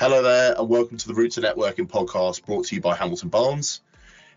[0.00, 3.28] Hello there, and welcome to the Route to Networking podcast brought to you by Hamilton
[3.28, 3.82] Barnes.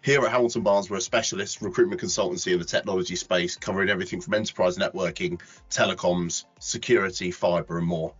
[0.01, 4.19] Here at Hamilton Barnes, we're a specialist recruitment consultancy in the technology space, covering everything
[4.19, 5.39] from enterprise networking,
[5.69, 8.13] telecoms, security, fibre, and more.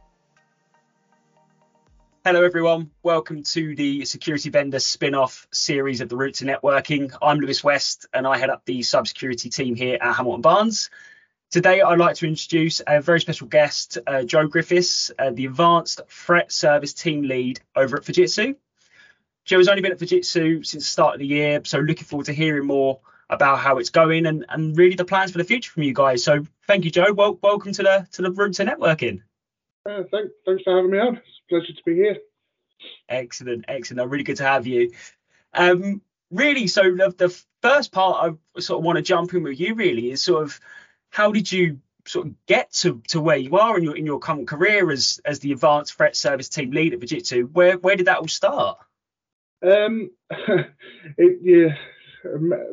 [2.23, 2.91] Hello, everyone.
[3.03, 7.13] Welcome to the security vendor spin off series of the Route to Networking.
[7.21, 10.89] I'm Lewis West, and I head up the cybersecurity team here at Hamilton Barnes.
[11.53, 16.01] Today, I'd like to introduce a very special guest, uh, Joe Griffiths, uh, the Advanced
[16.09, 18.55] Threat Service Team Lead over at Fujitsu.
[19.45, 22.25] Joe has only been at Fujitsu since the start of the year, so looking forward
[22.25, 25.69] to hearing more about how it's going and, and really the plans for the future
[25.69, 26.23] from you guys.
[26.23, 27.13] So thank you, Joe.
[27.13, 29.21] Well, welcome to the to the Route to Networking.
[29.87, 31.17] Uh, thank, thanks for having me on.
[31.17, 32.17] It's a pleasure to be here.
[33.09, 34.09] Excellent, excellent.
[34.09, 34.91] Really good to have you.
[35.53, 39.59] Um, really, so the, the first part I sort of want to jump in with
[39.59, 40.59] you really is sort of
[41.13, 44.19] how did you sort of get to, to where you are in your in your
[44.19, 47.49] current career as as the advanced threat service team lead at Fujitsu?
[47.51, 48.79] Where where did that all start?
[49.61, 51.75] Um, it, yeah,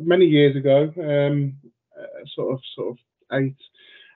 [0.00, 1.58] many years ago, um,
[1.96, 3.56] uh, sort of sort of eight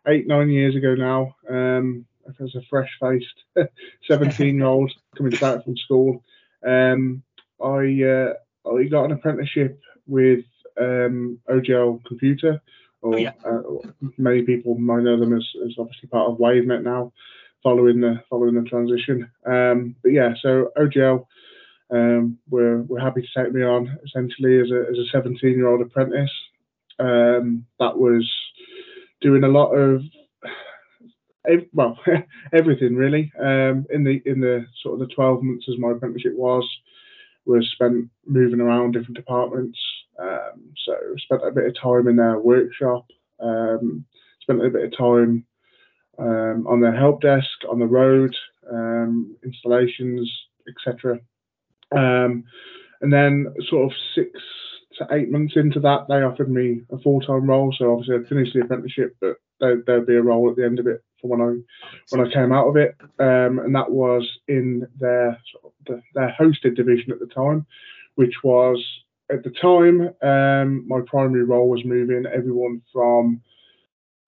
[0.08, 1.36] eight nine years ago now.
[1.48, 3.44] Um, as a fresh faced
[4.08, 6.24] 17 year old coming back from school,
[6.66, 7.22] um,
[7.62, 8.32] I uh,
[8.66, 10.46] I got an apprenticeship with
[10.80, 12.62] um, OGL Computer
[13.04, 13.32] or yeah.
[13.44, 13.60] uh,
[14.16, 17.12] many people might know them as, as obviously part of WaveNet now,
[17.62, 19.30] following the following the transition.
[19.46, 21.26] Um, but yeah, so OGL
[21.90, 25.68] um, were were happy to take me on essentially as a as a 17 year
[25.68, 26.32] old apprentice.
[26.98, 28.28] Um, that was
[29.20, 30.02] doing a lot of
[31.74, 31.98] well
[32.54, 36.34] everything really um, in the in the sort of the 12 months as my apprenticeship
[36.36, 36.66] was
[37.44, 39.78] was spent moving around different departments
[40.18, 43.06] um, so spent a bit of time in their workshop,
[43.40, 44.04] um,
[44.40, 45.44] spent a bit of time
[46.18, 48.34] um, on their help desk, on the road,
[48.70, 50.30] um, installations,
[50.68, 51.18] etc.
[51.96, 52.44] Um,
[53.00, 54.30] and then sort of six
[54.98, 57.74] to eight months into that, they offered me a full-time role.
[57.76, 60.78] So obviously I'd finished the apprenticeship, but there, would be a role at the end
[60.78, 61.54] of it for when I
[62.10, 66.02] when I came out of it, um, and that was in their sort of the,
[66.14, 67.66] their hosted division at the time,
[68.14, 68.82] which was
[69.30, 73.40] at the time, um, my primary role was moving everyone from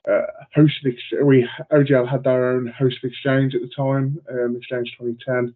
[0.09, 0.27] uh,
[0.57, 0.87] hosted.
[0.87, 5.55] Ex- we OGL had their own hosted exchange at the time, um, Exchange 2010,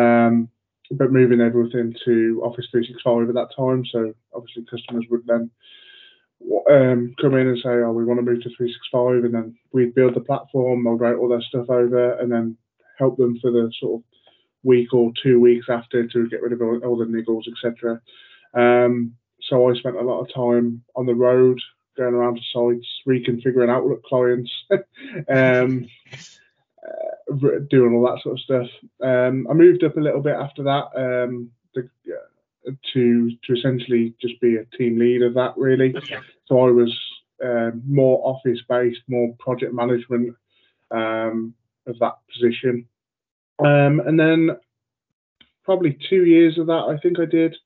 [0.00, 0.48] um,
[0.90, 3.84] but moving everything to Office 365 at that time.
[3.90, 5.50] So obviously, customers would then
[6.70, 9.94] um, come in and say, "Oh, we want to move to 365," and then we'd
[9.94, 12.56] build the platform, migrate all their stuff over, and then
[12.98, 14.04] help them for the sort of
[14.62, 18.00] week or two weeks after to get rid of all, all the niggles, etc.
[18.54, 21.60] Um, so I spent a lot of time on the road,
[21.96, 24.50] going around to sites, reconfiguring Outlook clients,
[25.28, 25.86] um,
[26.82, 28.68] uh, doing all that sort of stuff.
[29.02, 34.14] Um, I moved up a little bit after that um, the, uh, to to essentially
[34.20, 35.94] just be a team lead of that really.
[36.46, 36.98] So I was
[37.44, 40.34] um, more office based, more project management
[40.90, 41.54] um,
[41.86, 42.86] of that position.
[43.58, 44.50] Um, and then
[45.64, 47.56] probably two years of that, I think I did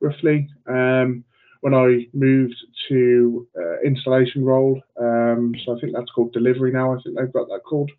[0.00, 0.48] roughly.
[0.66, 1.24] Um,
[1.60, 2.54] when I moved
[2.88, 6.92] to uh, installation role, um, so I think that's called delivery now.
[6.92, 7.90] I think they've got that called,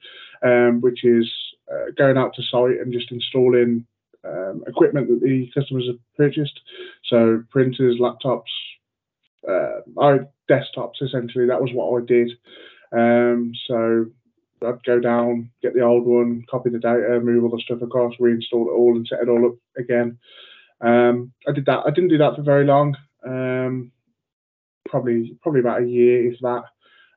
[0.43, 1.29] um, which is
[1.71, 3.85] uh, going out to site and just installing
[4.23, 6.59] um, equipment that the customers have purchased.
[7.05, 8.43] So printers, laptops,
[9.47, 10.19] uh, I
[10.49, 11.47] desktops essentially.
[11.47, 12.31] That was what I did.
[12.91, 14.05] Um, so
[14.65, 18.13] I'd go down, get the old one, copy the data, move all the stuff across,
[18.19, 20.17] reinstall it all, and set it all up again.
[20.81, 21.83] Um, I did that.
[21.85, 22.95] I didn't do that for very long.
[23.25, 23.91] Um,
[24.89, 26.63] probably probably about a year, if that.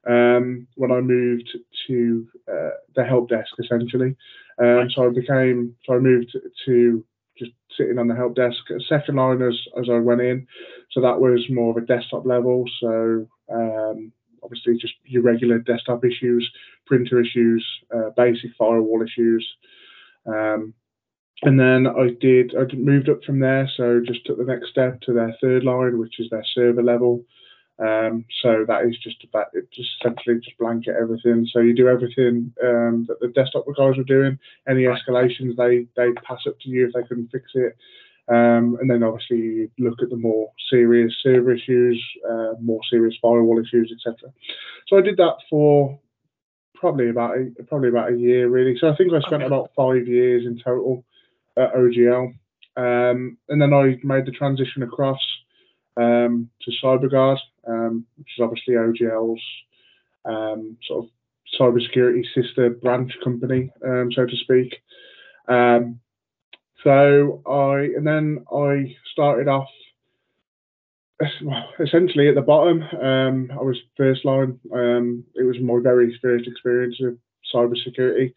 [0.08, 1.50] Um, when I moved
[1.86, 4.16] to uh, the help desk, essentially.
[4.58, 7.04] Um, so I became so I moved to
[7.38, 10.46] just sitting on the help desk, second line as as I went in.
[10.92, 12.64] So that was more of a desktop level.
[12.80, 16.50] So um, obviously just your regular desktop issues,
[16.86, 19.46] printer issues, uh, basic firewall issues.
[20.26, 20.74] Um,
[21.42, 25.00] and then I did I moved up from there, so just took the next step
[25.02, 27.24] to their third line, which is their server level.
[27.78, 31.48] Um, so that is just about it, just essentially just blanket everything.
[31.50, 34.38] So you do everything um, that the desktop guys were doing.
[34.68, 37.76] Any escalations they they pass up to you if they couldn't fix it.
[38.28, 42.00] Um, and then obviously you look at the more serious server issues,
[42.30, 44.30] uh, more serious firewall issues, etc.
[44.88, 45.98] So I did that for
[46.74, 48.76] probably about a, probably about a year really.
[48.78, 49.46] So I think I spent okay.
[49.46, 51.04] about five years in total
[51.56, 52.32] at OGL.
[52.76, 55.20] Um, and then I made the transition across
[55.96, 59.42] um, to CyberGuard, um, which is obviously OGL's
[60.24, 61.10] um, sort of
[61.58, 64.76] cybersecurity sister branch company, um, so to speak.
[65.48, 66.00] Um,
[66.82, 69.68] So I and then I started off
[71.80, 72.82] essentially at the bottom.
[72.82, 74.58] I was first line.
[75.34, 77.18] It was my very first experience with
[77.54, 78.32] cybersecurity.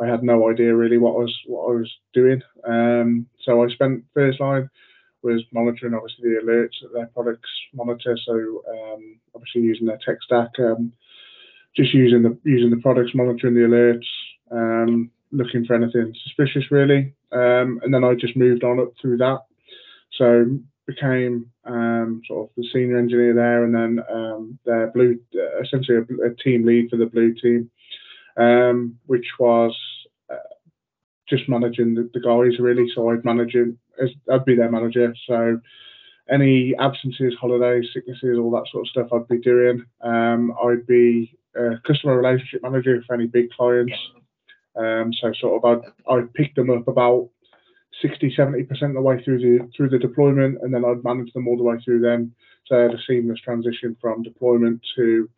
[0.00, 2.42] I had no idea really what I was what I was doing.
[2.66, 4.68] Um, so I spent first line
[5.24, 8.16] was monitoring obviously the alerts that their products monitor.
[8.24, 10.92] So um, obviously using their tech stack, um,
[11.74, 14.06] just using the using the products, monitoring the alerts,
[14.50, 17.14] um, looking for anything suspicious really.
[17.32, 19.40] Um, and then I just moved on up through that.
[20.12, 25.62] So became um, sort of the senior engineer there, and then um, their blue, uh,
[25.62, 27.70] essentially a, a, team lead for the blue team,
[28.36, 29.76] um, which was
[30.30, 30.36] uh,
[31.28, 32.86] just managing the, the, guys really.
[32.94, 33.74] So I'd manage it,
[34.30, 35.14] I'd be their manager.
[35.26, 35.60] So
[36.30, 39.84] any absences, holidays, sicknesses, all that sort of stuff, I'd be doing.
[40.00, 43.94] Um, I'd be a customer relationship manager for any big clients.
[44.76, 47.28] Um, so sort of I'd, I'd pick them up about
[48.02, 51.46] 60, 70% of the way through the through the deployment, and then I'd manage them
[51.46, 52.32] all the way through then.
[52.66, 55.28] So I had a seamless transition from deployment to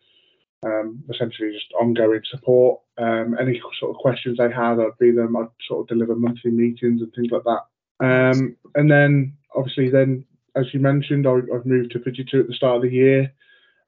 [0.67, 2.81] um, essentially just ongoing support.
[2.99, 5.37] Um, any sort of questions they had, I'd be them.
[5.37, 7.63] I'd sort of deliver monthly meetings and things like that.
[8.05, 10.25] Um, and then obviously, then
[10.57, 13.33] as you mentioned, I, have moved to Fujitsu at the start of the year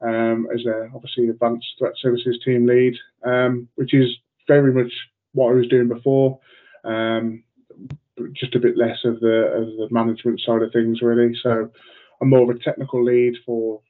[0.02, 4.08] um, as a obviously advanced threat services team lead, um, which is
[4.46, 4.92] very much
[5.32, 6.38] what I was doing before.
[8.32, 11.34] Just a bit less of the of the management side of things really.
[11.40, 11.70] So
[12.20, 13.80] I'm more of a technical lead for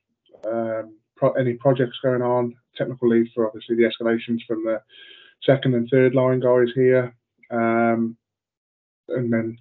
[0.46, 2.54] um, pro- any projects going on.
[2.76, 4.80] Technical lead for obviously the escalations from the
[5.44, 7.14] second and third line guys here,
[7.50, 8.16] um,
[9.08, 9.58] and then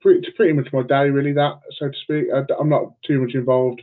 [0.00, 2.26] pretty, it's pretty much my day really that so to speak.
[2.34, 3.82] I, am not too much involved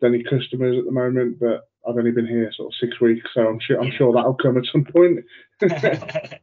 [0.00, 3.28] with any customers at the moment, but I've only been here sort of six weeks,
[3.34, 5.24] so I'm sure I'm sure that'll come at some point.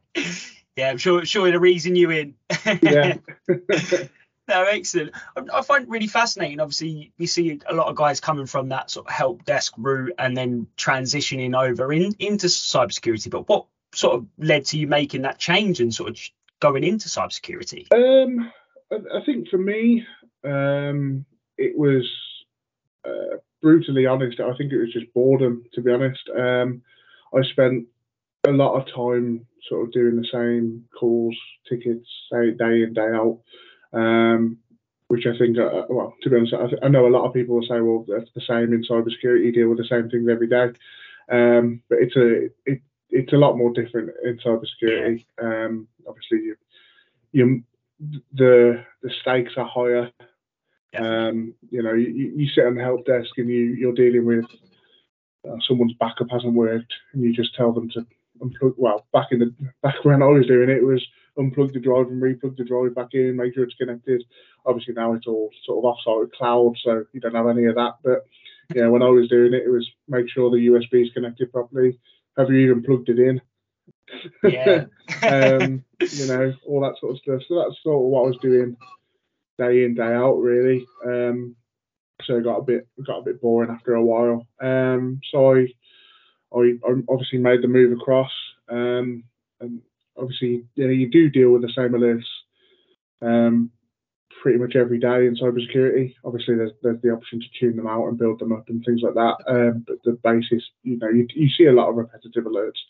[0.78, 2.34] Yeah, I'm sure sure the reason you in.
[2.82, 3.16] yeah.
[4.48, 5.12] no, excellent.
[5.52, 6.60] I, find it really fascinating.
[6.60, 10.14] Obviously, we see a lot of guys coming from that sort of help desk route
[10.18, 13.30] and then transitioning over in, into cybersecurity.
[13.30, 16.20] But what sort of led to you making that change and sort of
[16.60, 17.92] going into cybersecurity?
[17.92, 18.50] Um,
[18.90, 20.06] I, I think for me,
[20.44, 21.24] um,
[21.56, 22.08] it was
[23.04, 24.40] uh, brutally honest.
[24.40, 26.28] I think it was just boredom, to be honest.
[26.36, 26.82] Um,
[27.34, 27.86] I spent
[28.46, 31.36] a lot of time sort of doing the same calls,
[31.68, 33.40] tickets, day, day in, day out.
[33.92, 34.58] Um,
[35.08, 37.32] which I think, uh, well, to be honest, I, th- I, know a lot of
[37.32, 40.28] people will say, well, that's the same in cybersecurity, you deal with the same things
[40.30, 40.68] every day.
[41.30, 45.24] Um, but it's a it, it's a lot more different in cybersecurity.
[45.40, 46.56] Um, obviously, you,
[47.32, 47.62] you
[48.34, 50.10] the the stakes are higher.
[50.96, 54.44] Um, you know, you, you sit on the help desk and you you're dealing with
[55.48, 58.06] uh, someone's backup hasn't worked, and you just tell them to
[58.40, 58.74] unplug.
[58.76, 61.06] Well, back in the back when I was doing it, it was
[61.38, 64.24] unplug the drive and replug the drive back in, make sure it's connected.
[64.66, 67.94] Obviously now it's all sort of offsite cloud, so you don't have any of that.
[68.02, 68.26] But
[68.74, 71.98] yeah, when I was doing it, it was make sure the USB is connected properly.
[72.36, 73.40] Have you even plugged it in?
[74.42, 74.84] Yeah.
[75.22, 77.42] um, you know, all that sort of stuff.
[77.48, 78.76] So that's sort of what I was doing
[79.58, 80.86] day in, day out, really.
[81.04, 81.56] Um,
[82.24, 84.46] so it got a bit got a bit boring after a while.
[84.60, 85.66] Um, so I
[86.54, 88.30] I, I obviously made the move across,
[88.68, 89.24] um,
[89.60, 89.80] and
[90.20, 92.24] obviously you know you do deal with the same alerts
[93.22, 93.70] um,
[94.42, 96.14] pretty much every day in cybersecurity.
[96.24, 99.00] Obviously, there's there's the option to tune them out and build them up and things
[99.02, 99.36] like that.
[99.46, 102.80] Um, but the basis, you know, you, you see a lot of repetitive alerts.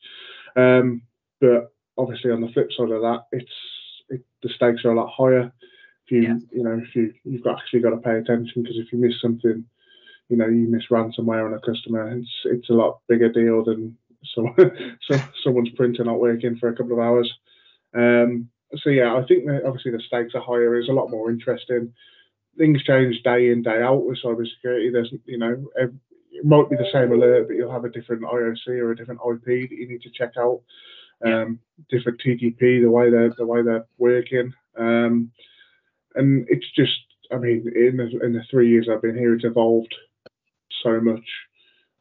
[0.56, 1.02] Um,
[1.40, 3.50] but obviously, on the flip side of that, it's
[4.08, 5.52] it, the stakes are a lot higher.
[6.06, 8.92] If you you know if you you've got, actually got to pay attention because if
[8.92, 9.64] you miss something
[10.28, 13.96] you know you miss ransomware on a customer, it's it's a lot bigger deal than
[14.24, 14.54] so,
[15.10, 17.32] so someone's printer not working for a couple of hours.
[17.94, 20.76] Um, so yeah, I think that obviously the stakes are higher.
[20.76, 21.92] It's a lot more interesting.
[22.56, 24.92] Things change day in day out with cybersecurity.
[24.92, 28.68] There's you know it might be the same alert, but you'll have a different IOC
[28.68, 30.60] or a different IP that you need to check out.
[31.24, 31.58] Um,
[31.88, 35.32] different TTP, the way they're the way they're working, um,
[36.14, 36.92] and it's just
[37.32, 39.94] I mean in the, in the three years I've been here, it's evolved
[40.82, 41.24] so much.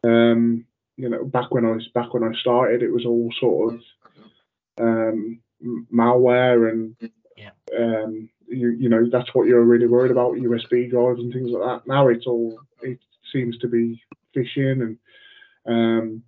[0.03, 0.65] Um,
[0.97, 3.81] you know, back when I was back when I started, it was all sort of
[4.79, 5.39] um,
[5.93, 6.95] malware and
[7.35, 7.51] yeah.
[7.77, 11.63] um, you you know that's what you're really worried about USB drives and things like
[11.63, 11.87] that.
[11.87, 12.99] Now it's all it
[13.31, 14.01] seems to be
[14.35, 14.97] phishing and
[15.65, 16.23] um,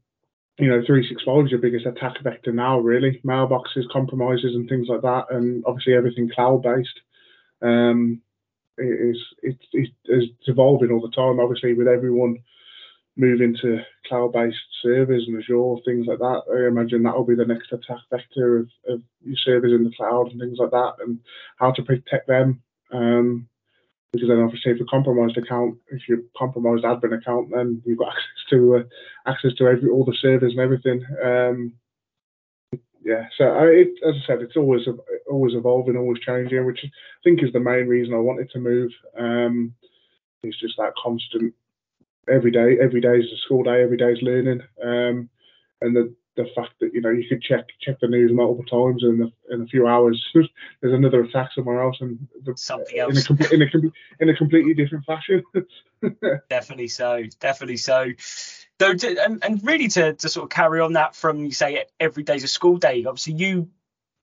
[0.57, 5.01] you know 365 is your biggest attack vector now really mailboxes compromises and things like
[5.01, 6.99] that and obviously everything cloud based
[7.61, 8.21] um,
[8.79, 11.39] it is it's, it's evolving all the time.
[11.39, 12.39] Obviously, with everyone
[13.19, 16.41] move into cloud-based servers and Azure, things like that.
[16.51, 19.91] I imagine that will be the next attack vector of, of your servers in the
[19.95, 21.19] cloud and things like that, and
[21.57, 22.61] how to protect them.
[22.91, 23.49] Um,
[24.11, 28.07] because then obviously if a compromised account, if you're compromised admin account, then you've got
[28.13, 31.05] access to uh, access to every all the servers and everything.
[31.23, 31.73] Um,
[33.03, 34.87] yeah, so I, it, as I said, it's always
[35.29, 36.89] always evolving, always changing, which I
[37.23, 38.91] think is the main reason I wanted to move.
[39.17, 39.75] Um,
[40.41, 41.53] it's just that constant
[42.27, 42.77] every day.
[42.81, 43.81] Every day is a school day.
[43.81, 45.29] Every day is learning, um,
[45.81, 49.03] and the the fact that you know you could check check the news multiple times
[49.03, 53.29] and in, in a few hours there's another attack somewhere else and the, something else
[53.29, 53.67] in a, in a,
[54.21, 55.43] in a completely different fashion.
[56.49, 57.23] definitely so.
[57.41, 58.11] Definitely so.
[58.77, 62.23] Though, and, and really to, to sort of carry on that from you say every
[62.23, 63.03] day's a school day.
[63.03, 63.69] Obviously, you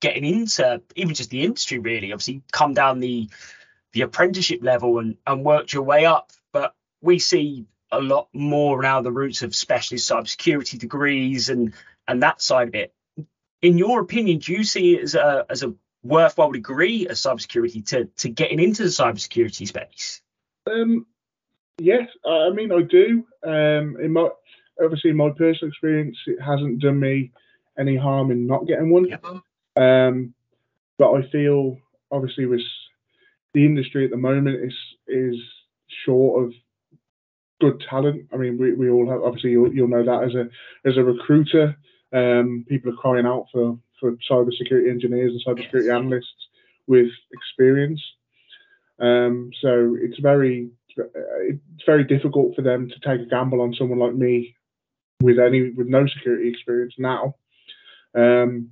[0.01, 2.13] getting into even just the industry really.
[2.13, 3.29] Obviously, come down the
[3.93, 6.33] the apprenticeship level and and worked your way up.
[6.53, 11.73] But we see a lot more now the roots of specialist cybersecurity degrees and
[12.09, 12.95] and that side of it.
[13.63, 17.85] In your opinion, do you see it as a as a worthwhile degree of cybersecurity
[17.87, 20.21] to to getting into the cybersecurity space?
[20.71, 21.07] Um,
[21.79, 23.27] yes, I mean I do.
[23.45, 24.29] Um, in my
[24.83, 27.33] obviously in my personal experience, it hasn't done me
[27.79, 29.07] any harm in not getting one.
[29.77, 30.35] Um,
[30.99, 31.79] but I feel
[32.11, 32.63] obviously with
[33.55, 34.75] the industry at the moment is
[35.07, 35.37] is
[36.05, 36.53] short of
[37.61, 38.29] good talent.
[38.33, 41.03] I mean, we, we all have obviously you'll, you'll know that as a as a
[41.03, 41.77] recruiter,
[42.13, 46.49] um, people are crying out for for cybersecurity engineers and cybersecurity analysts
[46.87, 48.01] with experience.
[48.99, 53.99] Um, so it's very it's very difficult for them to take a gamble on someone
[53.99, 54.55] like me
[55.21, 57.35] with any with no security experience now.
[58.15, 58.71] Um,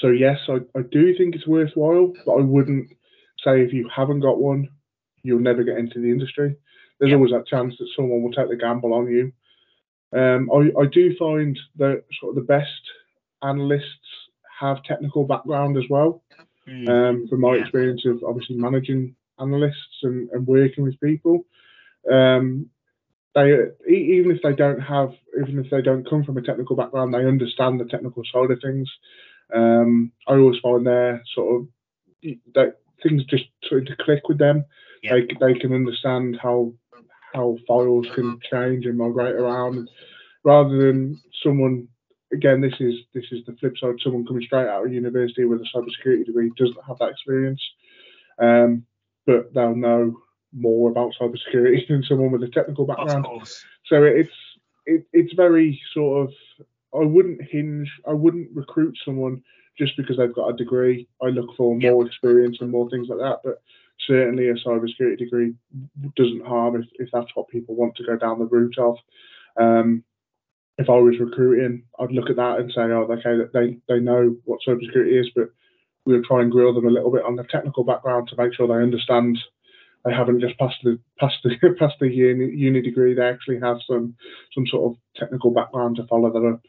[0.00, 2.88] so yes, I, I do think it's worthwhile, but I wouldn't
[3.44, 4.68] say if you haven't got one,
[5.22, 6.56] you'll never get into the industry.
[6.98, 9.32] There's always that chance that someone will take the gamble on you.
[10.16, 12.70] Um, I, I do find that sort of the best
[13.42, 13.84] analysts
[14.60, 16.22] have technical background as well.
[16.68, 16.88] Mm.
[16.88, 17.62] Um, from my yeah.
[17.62, 21.44] experience of obviously managing analysts and, and working with people,
[22.10, 22.68] um,
[23.34, 23.52] they
[23.88, 27.24] even if they don't have, even if they don't come from a technical background, they
[27.24, 28.90] understand the technical side of things.
[29.54, 31.68] Um, I always find their sort of
[32.54, 34.64] that things just sort of click with them.
[35.02, 35.14] Yeah.
[35.14, 36.72] They they can understand how
[37.36, 39.88] how files can change and migrate around,
[40.44, 41.88] rather than someone.
[42.32, 43.94] Again, this is this is the flip side.
[44.02, 47.62] Someone coming straight out of university with a cybersecurity degree doesn't have that experience,
[48.40, 48.84] um,
[49.26, 50.16] but they'll know
[50.52, 53.26] more about cybersecurity than someone with a technical background.
[53.84, 54.32] So it's
[54.86, 56.34] it, it's very sort of.
[56.94, 57.90] I wouldn't hinge.
[58.08, 59.42] I wouldn't recruit someone
[59.78, 61.06] just because they've got a degree.
[61.22, 63.40] I look for more experience and more things like that.
[63.44, 63.60] But
[64.06, 65.54] certainly a cybersecurity degree
[66.16, 68.96] doesn't harm if, if that's what people want to go down the route of.
[69.58, 70.04] Um,
[70.78, 74.36] if I was recruiting, I'd look at that and say, oh, okay, they, they know
[74.44, 75.50] what cybersecurity is, but
[76.04, 78.68] we'll try and grill them a little bit on the technical background to make sure
[78.68, 79.38] they understand
[80.06, 83.14] they haven't just passed the passed the passed the uni, uni degree.
[83.14, 84.14] They actually have some
[84.54, 86.62] some sort of technical background to follow that up,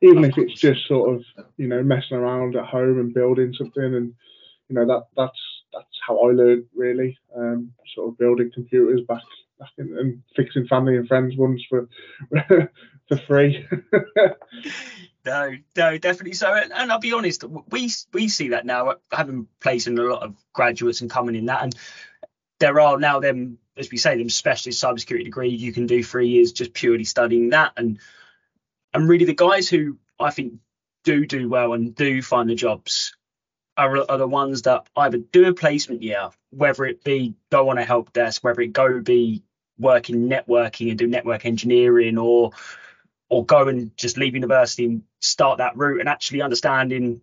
[0.00, 1.24] even if it's just sort of
[1.56, 4.14] you know messing around at home and building something, and
[4.68, 5.40] you know that that's
[5.72, 9.22] that's how I learned really, um, sort of building computers back,
[9.58, 11.88] back in, and fixing family and friends ones for
[13.08, 13.66] for free.
[15.24, 16.52] no, no, definitely so.
[16.54, 20.34] And, I'll be honest, we we see that now, having placed in a lot of
[20.52, 21.74] graduates and coming in that, and
[22.60, 26.28] there are now them, as we say, them specialist cybersecurity degree you can do three
[26.28, 27.98] years just purely studying that, and
[28.94, 30.54] and really the guys who I think
[31.04, 33.16] do do well and do find the jobs
[33.78, 37.78] are, are the ones that either do a placement year, whether it be go on
[37.78, 39.44] a help desk, whether it go be
[39.78, 42.50] working networking and do network engineering, or
[43.30, 47.20] or go and just leave university and start that route and actually understanding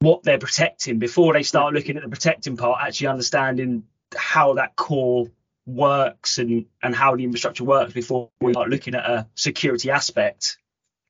[0.00, 3.84] what they're protecting before they start looking at the protecting part, actually understanding
[4.16, 5.28] how that core
[5.66, 10.58] works and and how the infrastructure works before we start looking at a security aspect.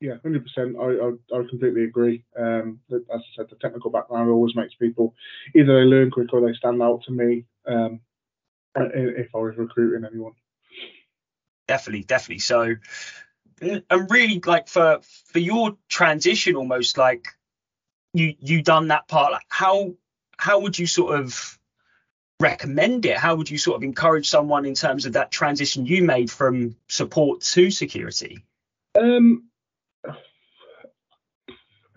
[0.04, 0.76] Yeah, hundred percent.
[0.78, 2.24] I, I, I completely agree.
[2.38, 5.14] Um, as I said, the technical background always makes people
[5.56, 7.46] either they learn quick or they stand out to me.
[7.66, 8.00] Um,
[8.76, 10.32] if I was recruiting anyone.
[11.66, 12.40] Definitely, definitely.
[12.40, 12.74] So,
[13.62, 15.00] and really, like for
[15.32, 17.28] for your transition, almost like
[18.12, 19.32] you you done that part.
[19.32, 19.94] Like how
[20.36, 21.58] how would you sort of
[22.40, 23.16] recommend it?
[23.16, 26.76] How would you sort of encourage someone in terms of that transition you made from
[26.88, 28.44] support to security?
[29.00, 29.44] Um,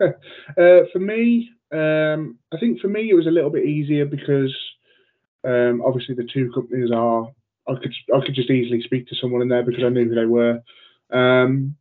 [0.00, 4.54] uh, for me, um, I think for me it was a little bit easier because
[5.44, 7.30] um, obviously the two companies are.
[7.68, 10.14] I could I could just easily speak to someone in there because I knew who
[10.14, 10.62] they were.
[11.12, 11.76] Um,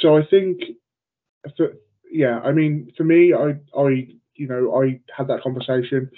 [0.00, 0.60] so I think,
[1.56, 1.72] for,
[2.10, 6.10] yeah, I mean, for me, I, I, you know, I had that conversation.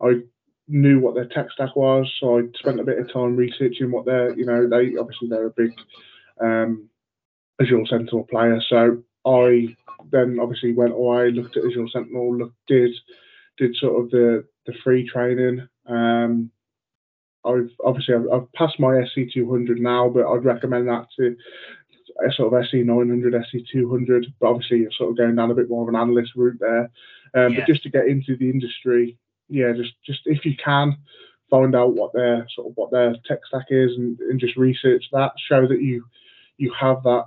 [0.00, 0.20] I
[0.68, 4.06] knew what their tech stack was, so I spent a bit of time researching what
[4.06, 5.72] their, you know, they obviously they're a big
[6.40, 6.88] um,
[7.60, 8.60] Azure Sentinel player.
[8.68, 9.76] So I
[10.10, 12.92] then obviously went away, looked at Azure Sentinel, looked, did
[13.58, 15.68] did sort of the the free training.
[15.86, 16.50] Um,
[17.44, 21.36] I've obviously I've, I've passed my SC 200 now, but I'd recommend that to
[22.26, 24.26] a sort of SC 900, SC 200.
[24.40, 26.90] But obviously you're sort of going down a bit more of an analyst route there.
[27.34, 27.60] Um, yeah.
[27.60, 30.96] But just to get into the industry, yeah, just just if you can
[31.50, 35.04] find out what their sort of what their tech stack is and, and just research
[35.12, 36.04] that, show that you
[36.58, 37.26] you have that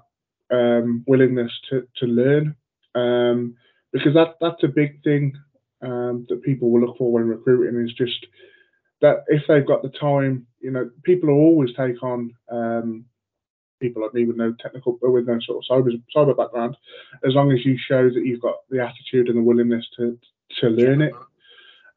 [0.51, 2.55] um, willingness to to learn,
[2.95, 3.55] um,
[3.91, 5.33] because that that's a big thing
[5.81, 8.25] um, that people will look for when recruiting is just
[9.01, 13.05] that if they've got the time, you know, people will always take on um,
[13.81, 16.77] people like me with no technical, with no sort of cyber cyber background,
[17.25, 20.17] as long as you show that you've got the attitude and the willingness to
[20.59, 21.13] to learn it.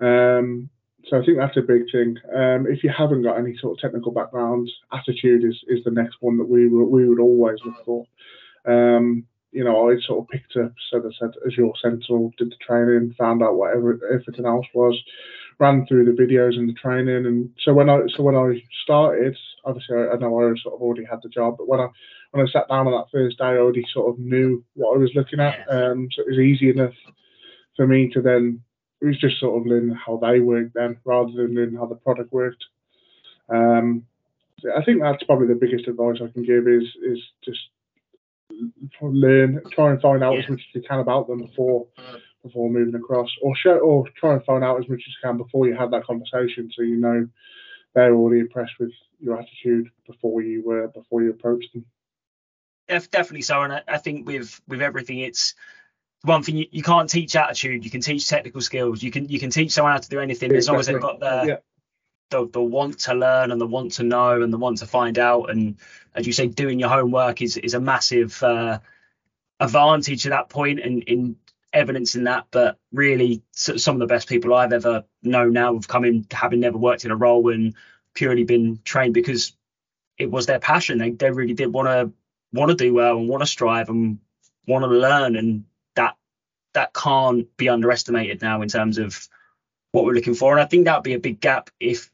[0.00, 0.70] Um,
[1.06, 2.16] so I think that's a big thing.
[2.34, 6.16] Um, if you haven't got any sort of technical background, attitude is, is the next
[6.20, 8.04] one that we we would always look for.
[8.66, 12.56] Um, you know, I sort of picked up, so I said, Azure Sentinel, did the
[12.56, 15.00] training, found out whatever everything else was,
[15.58, 19.36] ran through the videos and the training, and so when I so when I started,
[19.64, 21.88] obviously I, I know I sort of already had the job, but when I
[22.32, 24.98] when I sat down on that first day, I already sort of knew what I
[24.98, 26.94] was looking at, um, so it was easy enough
[27.76, 28.60] for me to then
[29.00, 31.94] it was just sort of learning how they worked then, rather than learning how the
[31.94, 32.64] product worked.
[33.48, 34.06] Um,
[34.76, 37.60] I think that's probably the biggest advice I can give is is just
[39.00, 40.40] learn, try and find out yeah.
[40.40, 41.86] as much as you can about them before
[42.42, 45.36] before moving across, or show, or try and find out as much as you can
[45.36, 47.28] before you have that conversation, so you know
[47.94, 51.84] they're already impressed with your attitude before you uh, before you approach them.
[52.88, 55.54] Definitely so, and I, I think with with everything, it's
[56.22, 57.84] one thing you, you can't teach attitude.
[57.84, 59.02] You can teach technical skills.
[59.02, 61.20] You can you can teach someone how to do anything as long as they've got
[61.20, 61.56] the, yeah.
[62.30, 65.18] the the want to learn and the want to know and the want to find
[65.18, 65.50] out.
[65.50, 65.76] And
[66.14, 68.80] as you say, doing your homework is is a massive uh,
[69.60, 71.36] advantage at that point and in
[71.72, 72.46] evidence in that.
[72.50, 76.60] But really, some of the best people I've ever known now have come in having
[76.60, 77.74] never worked in a role and
[78.14, 79.52] purely been trained because
[80.16, 80.98] it was their passion.
[80.98, 82.12] They they really did want to
[82.52, 84.18] want to do well and want to strive and
[84.66, 85.64] want to learn and
[86.74, 89.28] that can't be underestimated now in terms of
[89.92, 90.52] what we're looking for.
[90.52, 92.10] And I think that would be a big gap if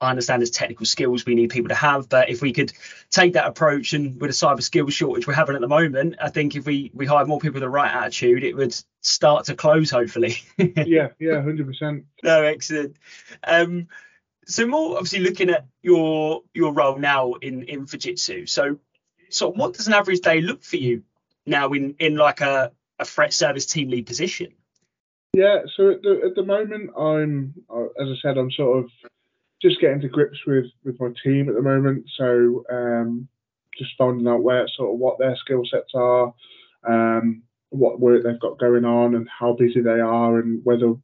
[0.00, 2.72] I understand there's technical skills we need people to have, but if we could
[3.10, 6.28] take that approach and with a cyber skills shortage we're having at the moment, I
[6.28, 9.54] think if we we hire more people with the right attitude, it would start to
[9.54, 10.36] close hopefully.
[10.58, 12.04] yeah, yeah, hundred percent.
[12.22, 12.96] No, excellent.
[13.44, 13.88] Um,
[14.46, 18.48] so more obviously looking at your your role now in in Fujitsu.
[18.48, 18.78] So
[19.30, 21.02] so what does an average day look for you
[21.46, 24.52] now in in like a a threat service team lead position?
[25.32, 28.90] Yeah, so at the at the moment, I'm uh, as I said, I'm sort of
[29.60, 32.04] just getting to grips with with my team at the moment.
[32.16, 33.28] So um,
[33.76, 36.32] just finding out where sort of what their skill sets are,
[36.88, 40.94] um, what work they've got going on, and how busy they are, and whether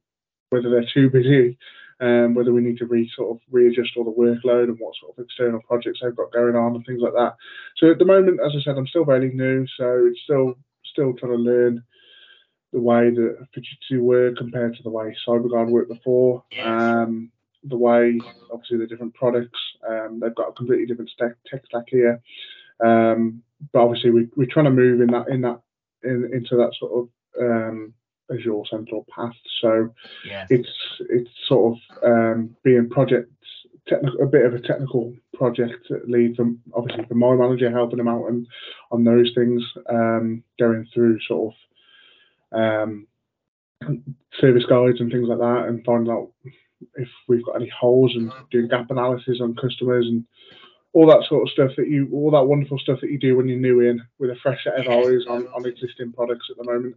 [0.51, 1.59] whether they're too busy,
[2.01, 5.19] um, whether we need to re sort of readjust all the workload and what sort
[5.19, 7.35] of external projects they've got going on and things like that.
[7.79, 10.55] So at the moment, as I said, I'm still very new, so it's still
[11.01, 11.83] still trying to learn
[12.73, 16.45] the way that Fujitsu work compared to the way CyberGuard worked before.
[16.63, 17.33] Um,
[17.65, 18.19] the way,
[18.53, 19.59] obviously, the different products.
[19.89, 22.21] Um, they've got a completely different stack, tech stack here.
[22.85, 25.61] Um, but obviously, we, we're trying to move in that in that
[26.03, 27.09] in, into that sort of
[27.41, 27.93] um,
[28.33, 29.35] Azure Sentinel path.
[29.61, 29.93] So
[30.25, 30.47] yeah.
[30.49, 30.69] it's
[31.11, 33.31] it's sort of um, being project
[33.91, 38.09] technical, a bit of a technical project lead from obviously for my manager, helping him
[38.09, 38.47] out and
[38.91, 41.55] on those things, um, going through sort
[42.53, 43.07] of um,
[44.41, 46.31] service guides and things like that, and finding out
[46.95, 50.25] if we've got any holes and doing gap analysis on customers and
[50.93, 53.49] all that sort of stuff that you, all that wonderful stuff that you do when
[53.49, 56.65] you're new in with a fresh set of eyes on, on existing products at the
[56.65, 56.97] moment.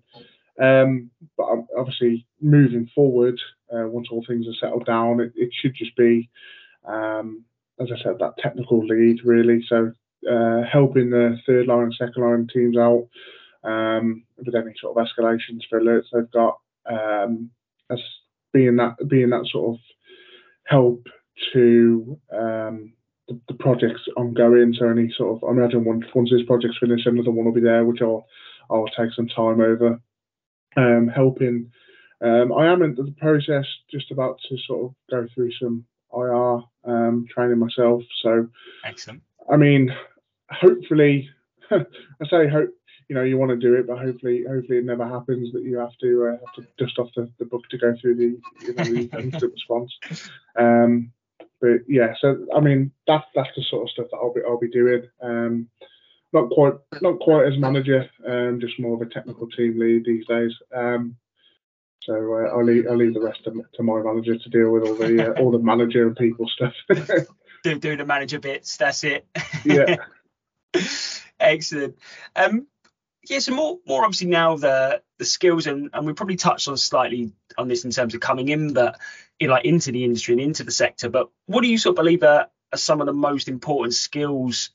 [0.60, 3.40] Um, but obviously, moving forward,
[3.72, 6.30] uh, once all things are settled down, it, it should just be
[6.86, 7.46] um,
[7.80, 9.64] as I said, that technical lead really.
[9.68, 9.92] So
[10.30, 13.08] uh, helping the third line and second line teams out
[13.64, 17.50] um, with any sort of escalations for alerts they've got, um,
[17.92, 18.00] as
[18.52, 19.80] being that being that sort of
[20.66, 21.08] help
[21.54, 22.94] to um,
[23.28, 24.76] the, the, projects ongoing.
[24.78, 27.62] So any sort of I imagine once once this project's finished, another one will be
[27.62, 28.26] there, which I'll
[28.70, 30.00] I'll take some time over.
[30.76, 31.72] Um, helping.
[32.22, 36.64] Um, I am in the process just about to sort of go through some IR
[36.86, 38.04] um, training myself.
[38.22, 38.48] So,
[38.86, 39.22] excellent.
[39.52, 39.94] I mean,
[40.50, 41.30] hopefully,
[41.72, 41.86] I
[42.30, 42.70] say hope
[43.10, 45.78] you know you want to do it, but hopefully, hopefully it never happens that you
[45.78, 48.74] have to uh, have to dust off the, the book to go through the you
[48.74, 49.94] know, the instant response.
[50.58, 51.12] Um,
[51.62, 54.60] but yeah, so I mean that's that's the sort of stuff that I'll be I'll
[54.60, 55.04] be doing.
[55.22, 55.70] Um,
[56.34, 60.26] not quite not quite as manager, um, just more of a technical team lead these
[60.28, 60.52] days.
[60.76, 61.16] Um,
[62.06, 64.84] so uh, I'll leave I'll leave the rest to, to my manager to deal with
[64.84, 66.74] all the uh, all the manager and people stuff.
[67.64, 68.78] do do the manager bits.
[68.78, 69.26] That's it.
[69.64, 69.98] Yeah.
[71.40, 71.98] Excellent.
[72.36, 72.68] Um,
[73.30, 76.78] yeah, so more more obviously now the the skills and and we probably touched on
[76.78, 79.00] slightly on this in terms of coming in, but
[79.40, 81.10] you know, like into the industry and into the sector.
[81.10, 84.72] But what do you sort of believe are, are some of the most important skills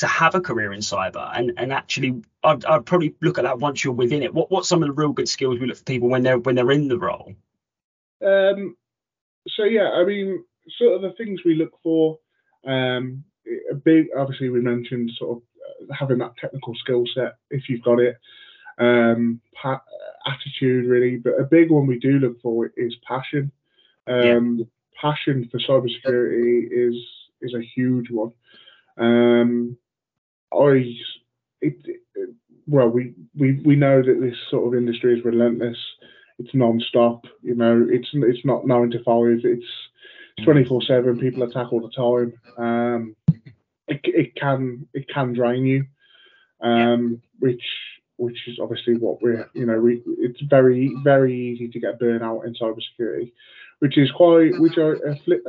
[0.00, 1.30] to have a career in cyber?
[1.34, 4.34] And and actually, I'd, I'd probably look at that once you're within it.
[4.34, 6.54] What what's some of the real good skills we look for people when they're when
[6.54, 7.34] they're in the role?
[8.24, 8.76] Um,
[9.48, 10.44] so yeah, I mean,
[10.78, 12.18] sort of the things we look for.
[12.66, 13.24] Um,
[13.70, 15.42] a big, obviously, we mentioned sort of
[15.88, 18.16] uh, having that technical skill set if you've got it.
[18.78, 19.82] Um, pa-
[20.26, 23.52] attitude really, but a big one we do look for is passion.
[24.06, 24.64] Um, yeah.
[25.00, 26.94] Passion for cybersecurity is
[27.40, 28.32] is a huge one.
[28.98, 29.78] Um,
[30.52, 30.94] I,
[31.60, 32.30] it, it,
[32.66, 35.78] well, we, we we know that this sort of industry is relentless.
[36.38, 37.24] It's non-stop.
[37.42, 39.40] You know, it's it's not nine to five.
[39.44, 41.18] It's twenty four seven.
[41.18, 42.32] People attack all the time.
[42.56, 43.16] Um,
[43.88, 45.84] it, it can it can drain you,
[46.60, 47.64] um, which
[48.16, 52.46] which is obviously what we're you know we it's very very easy to get burnout
[52.46, 53.32] in cybersecurity
[53.80, 54.92] which is quite, which I,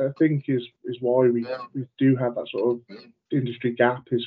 [0.02, 2.96] I think is is why we, we do have that sort of
[3.30, 4.04] industry gap.
[4.10, 4.26] Is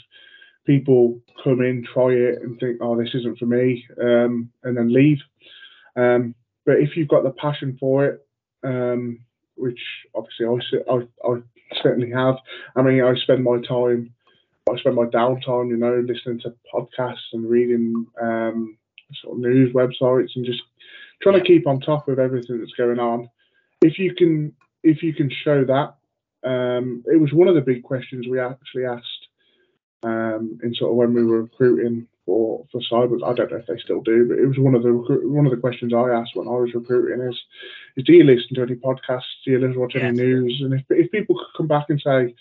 [0.66, 4.94] people come in, try it, and think, oh, this isn't for me, um, and then
[4.94, 5.20] leave.
[5.96, 8.28] Um, but if you've got the passion for it,
[8.64, 9.20] um,
[9.56, 9.80] which
[10.16, 11.42] obviously I, I, I
[11.82, 12.36] certainly have.
[12.76, 14.14] I mean, I spend my time,
[14.70, 18.78] I spend my downtime, you know, listening to podcasts and reading um,
[19.22, 20.64] sort of news websites and just
[21.22, 23.30] trying to keep on top of everything that's going on
[23.86, 25.96] if you can if you can show that,
[26.48, 29.15] um, it was one of the big questions we actually asked
[30.06, 33.18] um, in sort of when we were recruiting for for cyber.
[33.26, 35.52] I don't know if they still do, but it was one of the one of
[35.52, 37.38] the questions I asked when I was recruiting is,
[37.98, 39.42] is do you listen to any podcasts?
[39.44, 40.62] Do you listen to watch any news?
[40.64, 42.36] And if if people could come back and say,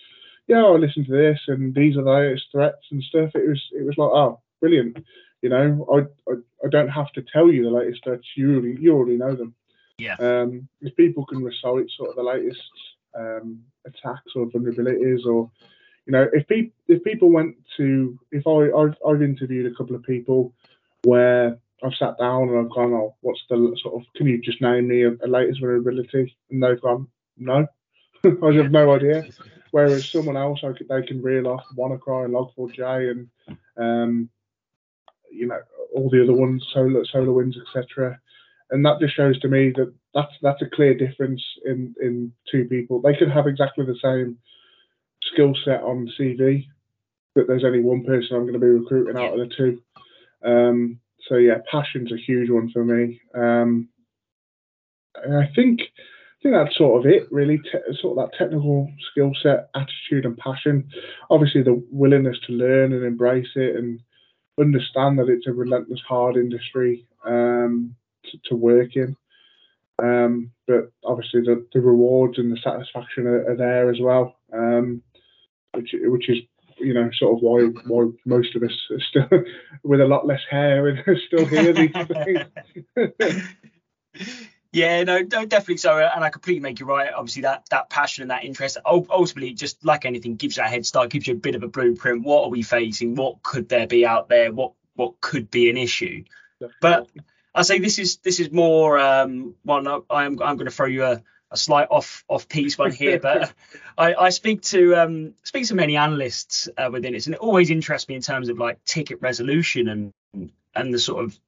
[0.46, 3.62] yeah, I listen to this and these are the latest threats and stuff, it was
[3.72, 4.98] it was like, oh, brilliant.
[5.40, 8.26] You know, I, I, I don't have to tell you the latest threats.
[8.36, 9.54] You already you already know them.
[9.98, 10.16] Yeah.
[10.18, 12.60] Um, if people can recite sort of the latest
[13.14, 15.50] um, attacks or vulnerabilities, or
[16.06, 19.96] you know, if people if people went to if I I've, I've interviewed a couple
[19.96, 20.52] of people
[21.02, 24.02] where I've sat down and I've gone, oh, what's the sort of?
[24.16, 26.36] Can you just name me a, a latest vulnerability?
[26.50, 27.66] And they've gone, no,
[28.24, 29.24] I have no idea.
[29.70, 33.28] Whereas someone else, I could, they can reel off WannaCry and Log4j and
[33.76, 34.28] um,
[35.30, 35.60] you know
[35.94, 38.20] all the other ones, Solar SolarWinds, etc
[38.70, 42.64] and that just shows to me that that's that's a clear difference in in two
[42.64, 43.00] people.
[43.00, 44.38] They could have exactly the same
[45.32, 46.66] skill set on CV,
[47.34, 49.82] but there's only one person I'm going to be recruiting out of the two.
[50.44, 53.20] Um, so yeah, passion's a huge one for me.
[53.34, 53.88] Um,
[55.16, 57.58] and I think I think that's sort of it, really.
[57.58, 60.88] Te- sort of that technical skill set, attitude, and passion.
[61.30, 64.00] Obviously, the willingness to learn and embrace it, and
[64.60, 67.06] understand that it's a relentless, hard industry.
[67.24, 67.96] Um,
[68.30, 69.16] to, to work in.
[70.02, 75.02] Um, but obviously the, the rewards and the satisfaction are, are there as well, um,
[75.84, 76.38] which which is
[76.78, 79.28] you know sort of why why most of us are still
[79.82, 81.92] with a lot less hair and are still here these
[83.24, 83.42] days.
[84.72, 87.12] Yeah, no, no, definitely so, and I completely make you right.
[87.14, 90.84] Obviously, that that passion and that interest, ultimately, just like anything, gives you a head
[90.84, 92.24] start, gives you a bit of a blueprint.
[92.24, 93.14] What are we facing?
[93.14, 94.52] What could there be out there?
[94.52, 96.24] What what could be an issue?
[96.80, 97.08] But
[97.54, 99.86] I say this is this is more um, one.
[99.86, 101.22] I'm I'm going to throw you a,
[101.54, 103.54] a slight off off piece one here, but
[103.98, 107.70] I, I speak to um, speak to many analysts uh, within it, and it always
[107.70, 110.12] interests me in terms of like ticket resolution and
[110.74, 111.38] and the sort of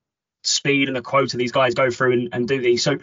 [0.45, 2.83] speed and the quota these guys go through and, and do these.
[2.83, 2.99] So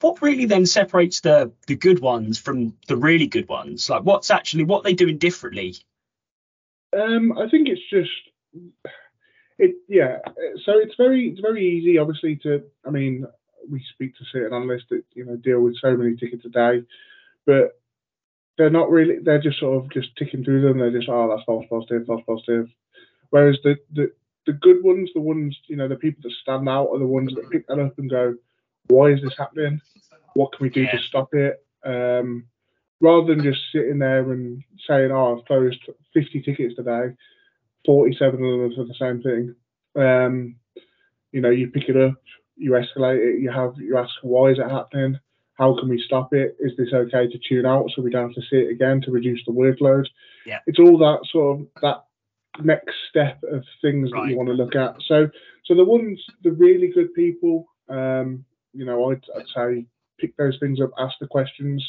[0.00, 3.90] what really then separates the the good ones from the really good ones?
[3.90, 5.74] Like what's actually what they doing differently?
[6.96, 8.10] Um, I think it's just
[9.58, 10.18] it yeah.
[10.64, 12.36] So it's very it's very easy, obviously.
[12.44, 13.26] To I mean,
[13.70, 16.82] we speak to certain analysts that you know deal with so many tickets a day,
[17.46, 17.80] but
[18.56, 19.18] they're not really.
[19.22, 20.78] They're just sort of just ticking through them.
[20.78, 22.68] They're just oh that's false positive, false positive.
[23.30, 24.12] Whereas the the
[24.46, 27.32] the good ones, the ones you know, the people that stand out are the ones
[27.34, 28.34] that pick that up and go,
[28.88, 29.80] why is this happening?
[30.34, 30.92] What can we do yeah.
[30.92, 31.64] to stop it?
[31.84, 32.46] Um,
[33.00, 35.78] rather than just sitting there and saying, oh, I've closed
[36.14, 37.14] 50 tickets today
[37.86, 39.54] 47 of them for the same thing.
[39.96, 40.56] Um,
[41.32, 42.14] you know, you pick it up,
[42.56, 45.18] you escalate it, you have you ask why is it happening?
[45.54, 46.56] How can we stop it?
[46.58, 49.10] Is this okay to tune out so we don't have to see it again to
[49.10, 50.06] reduce the workload?
[50.46, 50.58] Yeah.
[50.66, 52.04] It's all that sort of that
[52.62, 54.96] next step of things that you want to look at.
[55.06, 55.28] So
[55.64, 59.86] so the ones the really good people, um, you know, I'd, I'd say
[60.18, 61.84] pick those things up, ask the questions.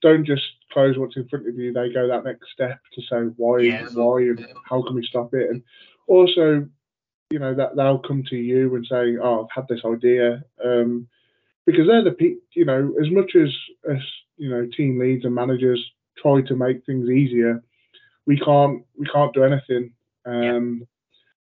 [0.00, 1.72] Don't just close what's in front of you.
[1.72, 3.86] They go that next step to say why, Yeah.
[3.94, 5.48] why, and how can we stop it.
[5.50, 5.62] And
[6.08, 6.66] also,
[7.32, 11.08] you know, that they'll come to you and say, "Oh, I've had this idea," um,
[11.64, 12.42] because they're the people.
[12.52, 13.48] You know, as much as
[13.90, 14.02] as
[14.36, 15.82] you know, team leads and managers
[16.18, 17.62] try to make things easier,
[18.26, 19.94] we can't we can't do anything
[20.26, 20.86] um,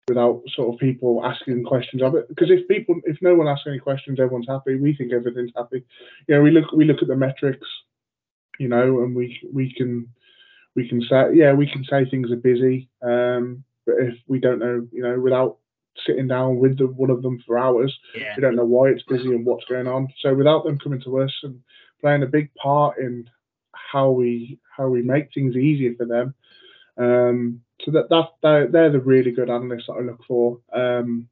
[0.07, 2.29] without sort of people asking questions of it.
[2.29, 4.77] Because if people, if no one asks any questions, everyone's happy.
[4.77, 5.83] We think everything's happy.
[6.27, 7.67] You know, we look we look at the metrics,
[8.59, 10.07] you know, and we we can
[10.73, 14.59] we can say yeah we can say things are busy, um, but if we don't
[14.59, 15.57] know, you know, without
[16.05, 18.33] sitting down with the, one of them for hours, Yeah.
[18.35, 20.07] we don't know why it's busy and what's going on.
[20.19, 21.61] So without them coming to us and
[22.01, 23.29] playing a big part in
[23.73, 26.33] how we how we make things easier for them,
[26.97, 30.59] um, so that that they're, they're the really good analysts that I look for.
[30.73, 31.29] Um,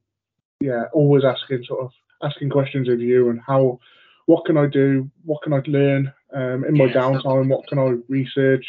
[0.60, 1.90] yeah, always asking sort of
[2.22, 3.78] asking questions of you and how
[4.26, 6.94] what can I do, what can I learn um, in my Yeah.
[6.94, 8.66] downtime, what can I research,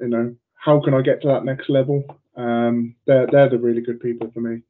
[0.00, 2.04] you know, how can I get to that next level.
[2.36, 4.62] Um, they're they're the really good people for me.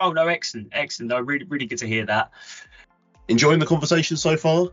[0.00, 1.10] Oh no, excellent, excellent.
[1.10, 2.30] No, really, really good to hear that.
[3.28, 4.68] Enjoying the conversation so far?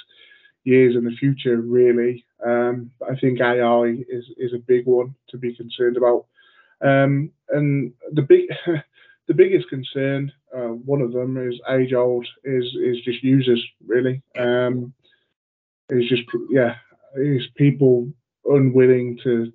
[0.63, 2.25] years in the future really.
[2.45, 6.25] Um i think ai is is a big one to be concerned about.
[6.81, 8.45] Um and the big
[9.27, 14.21] the biggest concern uh, one of them is age old is is just users really.
[14.37, 14.93] Um
[15.89, 16.75] is just yeah
[17.15, 18.11] is people
[18.45, 19.51] unwilling to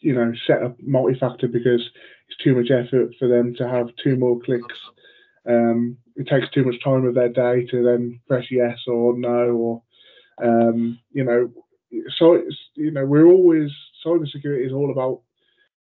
[0.00, 1.82] you know set up multi-factor because
[2.28, 4.74] it's too much effort for them to have two more clicks.
[5.48, 9.50] Um it takes too much time of their day to then press yes or no
[9.50, 9.82] or
[10.42, 11.50] um you know
[12.18, 13.70] so it's you know we're always
[14.04, 15.20] cybersecurity is all about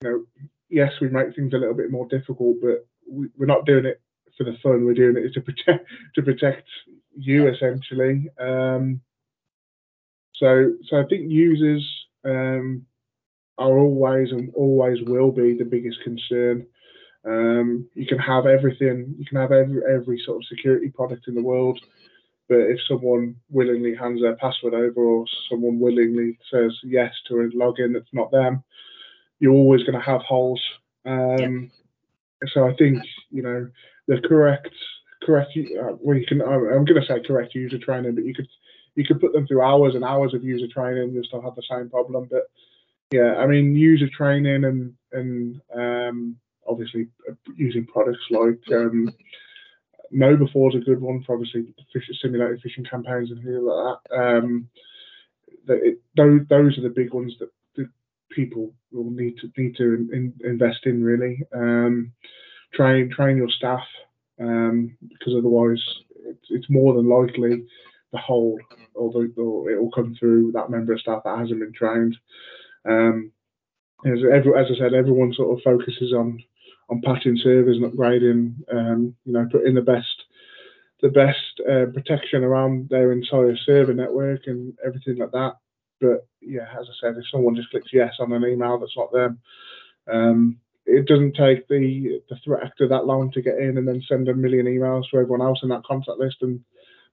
[0.01, 0.25] you know
[0.69, 4.01] yes we make things a little bit more difficult but we, we're not doing it
[4.37, 4.85] for the fun.
[4.85, 6.67] We're doing it to protect to protect
[7.15, 8.29] you essentially.
[8.39, 9.01] Um
[10.35, 11.87] so so i think users
[12.25, 12.85] um
[13.57, 16.65] are always and always will be the biggest concern.
[17.25, 21.35] Um, you can have everything, you can have every, every sort of security product in
[21.35, 21.79] the world,
[22.49, 27.49] but if someone willingly hands their password over or someone willingly says yes to a
[27.49, 28.63] login that's not them,
[29.39, 30.61] you're always going to have holes.
[31.05, 31.71] Um,
[32.47, 33.69] So I think you know
[34.07, 34.69] the correct
[35.23, 38.47] correct uh, well you can I'm going to say correct user training, but you could
[38.95, 41.63] you could put them through hours and hours of user training, you'll still have the
[41.69, 42.27] same problem.
[42.29, 42.49] But
[43.13, 46.35] yeah, I mean, user training and and um,
[46.67, 49.13] obviously uh, using products like um,
[50.11, 54.15] KnowBe4 is a good one for obviously fish, simulated phishing campaigns and things like that.
[54.17, 54.67] Um,
[55.67, 57.49] it, those those are the big ones that,
[58.31, 61.39] people will need to need to in, in, invest in really.
[61.53, 62.13] Um,
[62.73, 63.83] train train your staff
[64.39, 65.81] um, because otherwise
[66.25, 67.63] it's, it's more than likely
[68.11, 68.57] the whole
[68.95, 72.15] the, or it will come through that member of staff that hasn't been trained.
[72.87, 73.31] Um,
[74.05, 76.43] as, every, as I said, everyone sort of focuses on
[76.89, 80.23] on patching servers and upgrading, um, you know, putting the best
[81.01, 85.57] the best uh, protection around their entire server network and everything like that.
[85.99, 89.11] But yeah, as I said, if someone just clicks yes on an email that's not
[89.11, 89.39] them,
[90.11, 94.01] um, it doesn't take the the threat actor that long to get in and then
[94.07, 96.61] send a million emails to everyone else in that contact list, and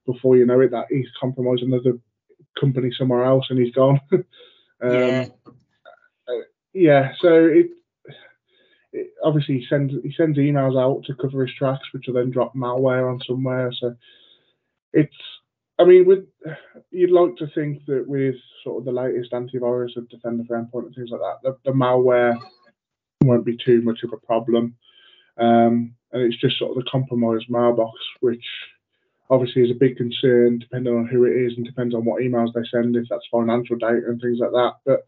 [0.05, 1.97] before you know it, that he's compromised another
[2.59, 3.99] company somewhere else and he's gone.
[4.11, 4.23] um,
[4.81, 5.25] yeah.
[6.73, 7.67] Yeah, so it,
[8.93, 12.31] it, obviously he sends he sends emails out to cover his tracks, which will then
[12.31, 13.71] drop malware on somewhere.
[13.79, 13.95] So
[14.93, 15.15] it's
[15.79, 16.25] I mean, with
[16.91, 20.85] you'd like to think that with sort of the latest antivirus of Defender for Endpoint
[20.85, 22.37] and things like that, the, the malware
[23.23, 24.75] won't be too much of a problem.
[25.37, 28.45] Um, and it's just sort of the compromised mailbox, which
[29.29, 32.53] obviously is a big concern depending on who it is and depends on what emails
[32.53, 34.73] they send, if that's financial data and things like that.
[34.85, 35.05] But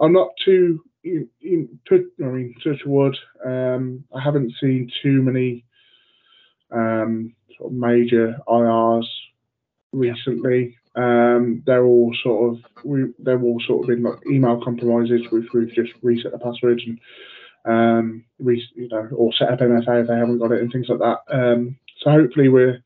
[0.00, 5.64] I'm not too, you, you, I mean, touch wood, um, I haven't seen too many
[6.70, 9.06] um, sort of major IRs
[9.92, 10.76] recently.
[10.96, 15.46] Um, they're all sort of we, they're all sort of been like email compromises, which
[15.52, 17.00] we've just reset the passwords and
[17.64, 20.86] um, re, you know, or set up MFA if they haven't got it and things
[20.88, 21.18] like that.
[21.32, 22.82] Um, so hopefully we're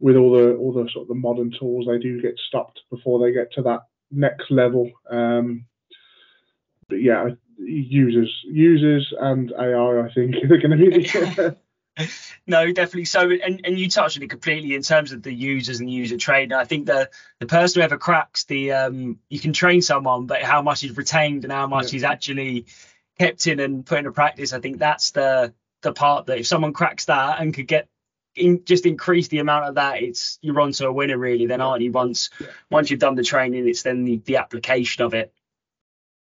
[0.00, 3.24] with all the all the sort of the modern tools, they do get stopped before
[3.24, 4.90] they get to that next level.
[5.10, 5.64] Um,
[6.92, 11.56] but yeah, users users and AI, I think, are going to be the
[12.46, 13.06] no, definitely.
[13.06, 16.18] So, and, and you touched on it completely in terms of the users and user
[16.18, 16.52] training.
[16.52, 20.42] I think the the person who ever cracks the um, you can train someone, but
[20.42, 21.98] how much is retained and how much yeah.
[21.98, 22.66] is actually
[23.18, 24.52] kept in and put into practice.
[24.52, 27.88] I think that's the the part that if someone cracks that and could get
[28.34, 31.46] in, just increase the amount of that, it's you're on to a winner really.
[31.46, 31.92] Then aren't you?
[31.92, 32.30] Once
[32.70, 35.32] once you've done the training, it's then the, the application of it.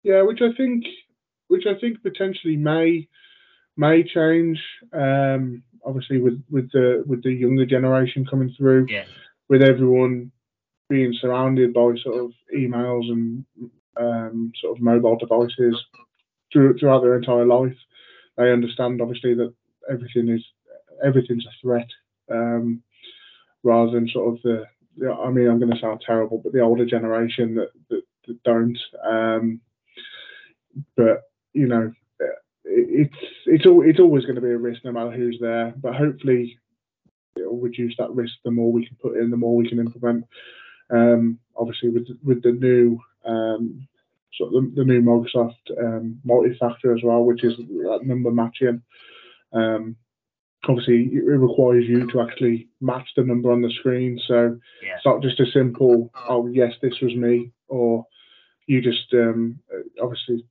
[0.03, 0.85] Yeah, which I think
[1.49, 3.09] which I think potentially may
[3.77, 4.61] may change.
[4.93, 9.05] Um, obviously, with with the with the younger generation coming through, yeah.
[9.49, 10.31] with everyone
[10.89, 13.45] being surrounded by sort of emails and
[13.97, 15.77] um, sort of mobile devices
[16.53, 17.77] throughout their entire life,
[18.37, 19.53] they understand obviously that
[19.91, 20.45] everything is
[21.05, 21.89] everything's a threat,
[22.31, 22.83] um,
[23.63, 24.65] rather than sort of the.
[25.01, 28.79] I mean, I'm going to sound terrible, but the older generation that that, that don't.
[29.05, 29.61] Um,
[30.97, 31.93] but you know,
[32.65, 33.15] it's
[33.47, 35.75] it's all, it's always going to be a risk no matter who's there.
[35.77, 36.59] But hopefully,
[37.37, 38.35] it'll reduce that risk.
[38.45, 40.25] The more we can put in, the more we can implement.
[40.91, 43.89] Um, obviously, with with the new um,
[44.35, 48.83] sort of the, the new Microsoft um, multi-factor as well, which is that number matching.
[49.53, 49.97] Um,
[50.69, 54.21] obviously, it requires you to actually match the number on the screen.
[54.27, 54.97] So yeah.
[54.97, 58.07] it's not just a simple, oh yes, this was me, or
[58.67, 59.61] you just um,
[60.01, 60.45] obviously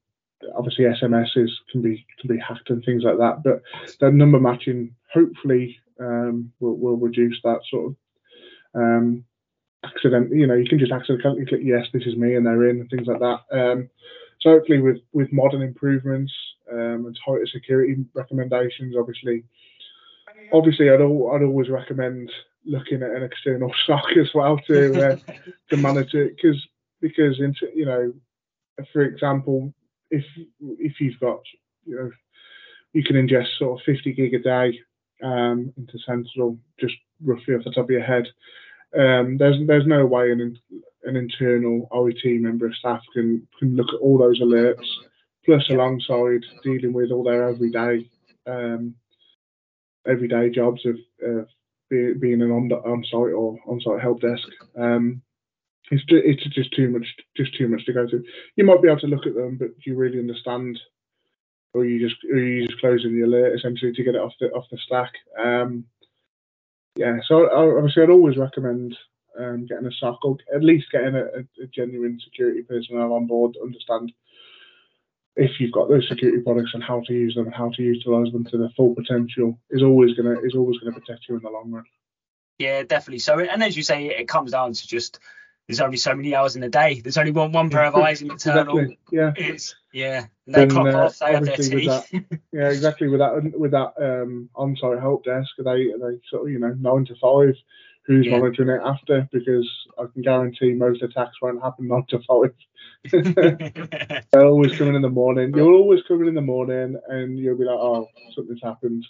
[0.56, 3.43] obviously SMSs can be can be hacked and things like that.
[3.43, 3.62] But
[4.00, 7.95] the number matching hopefully um, will, will reduce that sort of
[8.76, 9.23] um,
[9.84, 10.32] accident.
[10.32, 12.89] You know, you can just accidentally click yes, this is me, and they're in and
[12.89, 13.39] things like that.
[13.52, 13.89] Um,
[14.41, 16.32] so hopefully with with modern improvements
[16.71, 19.43] um, and tighter security recommendations, obviously,
[20.54, 22.32] obviously I'd al- I'd always recommend
[22.65, 25.17] looking at an external SOC as well to uh,
[25.69, 26.62] to monitor because
[27.02, 28.13] because into you know
[28.93, 29.73] for example
[30.12, 30.24] if
[30.62, 31.39] if you've got
[31.86, 32.12] you know
[32.93, 34.80] you can ingest sort of 50 gig a day
[35.24, 38.28] um, into Sentinel just roughly off the top of your head.
[38.98, 40.58] Um, there's there's no way an
[41.04, 44.88] an internal OET member of staff can can look at all those alerts
[45.46, 48.10] plus alongside dealing with all their everyday
[48.46, 48.96] um,
[50.08, 51.43] everyday jobs of uh,
[51.89, 54.48] be, being an on on site or on site help desk.
[54.78, 55.22] Um,
[55.91, 58.23] it's just, it's just too much just too much to go through.
[58.56, 60.80] You might be able to look at them, but do you really understand,
[61.73, 64.47] or you just or you just closing the alert essentially to get it off the
[64.47, 65.12] off the stack?
[65.39, 65.86] Um,
[66.95, 68.97] yeah, so obviously I'd always recommend
[69.39, 71.26] um, getting a SOC or at least getting a,
[71.62, 74.12] a, genuine security personnel on board to understand
[75.36, 78.31] if you've got those security products and how to use them and how to utilize
[78.33, 81.50] them to their full potential is always gonna is always gonna protect you in the
[81.50, 81.85] long run.
[82.58, 83.19] Yeah, definitely.
[83.19, 85.19] So, and as you say, it comes down to just
[85.68, 87.02] there's only so many hours in a day.
[87.02, 88.78] There's only one one pair of eyes in eternal.
[88.78, 89.00] Exactly.
[89.12, 89.34] Yeah.
[89.36, 90.26] It's yeah.
[90.48, 91.20] They and, clock uh, off.
[91.20, 91.88] They have their tea.
[91.88, 92.06] That,
[92.54, 93.10] yeah, exactly.
[93.10, 97.06] With that with that um, on-site help desk, they they sort of you know nine
[97.06, 97.56] to five.
[98.06, 98.38] Who's yeah.
[98.38, 99.28] monitoring it after?
[99.34, 102.54] Because I can guarantee most attacks won't happen nine to five.
[104.32, 105.52] They're always coming in the morning.
[105.54, 109.06] You'll always come in in the morning, and you'll be like, oh, something's happened.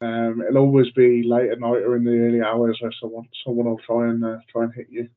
[0.00, 3.66] Um, it'll always be late at night or in the early hours where someone someone
[3.66, 5.10] will try and uh, try and hit you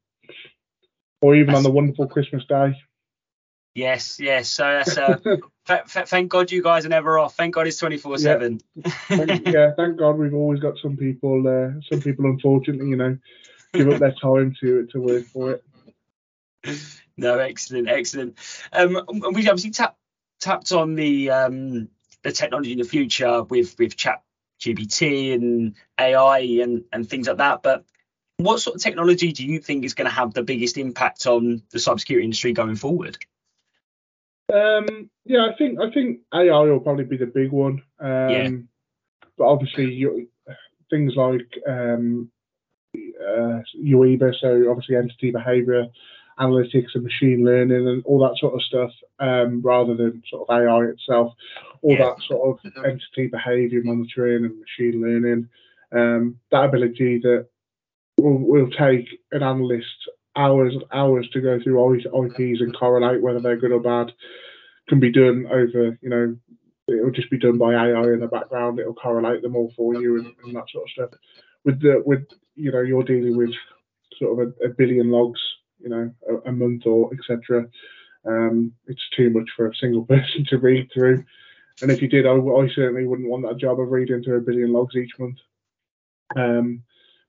[1.22, 2.76] or even on the wonderful Christmas day.
[3.76, 4.50] Yes, yes.
[4.50, 5.18] So that's uh,
[5.70, 7.36] f- f- thank God you guys are never off.
[7.36, 8.60] Thank God it's twenty four seven.
[9.46, 11.48] Yeah, thank God we've always got some people.
[11.48, 13.18] Uh, some people, unfortunately, you know,
[13.74, 15.64] give up their time to to work for it.
[17.18, 18.38] No, excellent, excellent.
[18.72, 19.00] Um,
[19.34, 19.96] we obviously tap,
[20.40, 21.90] tapped on the um
[22.24, 24.24] the technology in the future with with chat
[24.60, 27.86] GPT and AI and and things like that, but
[28.38, 31.62] what sort of technology do you think is going to have the biggest impact on
[31.72, 33.18] the cybersecurity industry going forward?
[34.54, 37.82] Um, yeah, I think I think AI will probably be the big one.
[38.00, 38.50] Um, Yeah.
[39.38, 40.30] But obviously, you,
[40.90, 42.32] things like um,
[42.96, 45.86] uh, UEBA, so obviously entity behavior
[46.40, 50.56] analytics and machine learning and all that sort of stuff, um, rather than sort of
[50.56, 51.34] AI itself.
[51.82, 52.06] All Yeah.
[52.06, 55.50] that sort of entity behavior monitoring and machine learning.
[55.92, 57.48] Um, that ability that
[58.18, 59.86] will, take an analyst
[60.36, 63.80] hours and hours to go through all these IPs and correlate whether they're good or
[63.80, 64.12] bad
[64.88, 66.36] can be done over, you know,
[66.88, 68.80] it'll just be done by AI in the background.
[68.80, 71.20] It'll correlate them all for you and, and that sort of stuff.
[71.66, 73.52] With the with you know you're dealing with
[74.18, 75.42] sort of a, a billion logs,
[75.80, 77.68] you know, a, a month or etc.
[78.26, 81.24] Um, it's too much for a single person to read through.
[81.82, 84.42] And if you did, I, I certainly wouldn't want that job of reading through a
[84.42, 85.38] billion logs each month.
[86.36, 86.84] Um,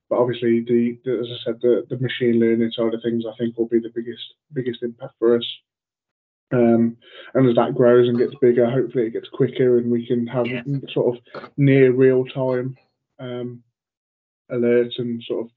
[0.08, 3.36] but obviously, the, the as I said, the, the machine learning side of things, I
[3.36, 5.44] think, will be the biggest biggest impact for us.
[6.50, 6.96] Um,
[7.34, 10.46] and as that grows and gets bigger, hopefully it gets quicker and we can have
[10.46, 10.62] Yeah.
[10.92, 12.74] sort of near real time
[13.18, 13.62] um,
[14.50, 15.50] alerts and sort of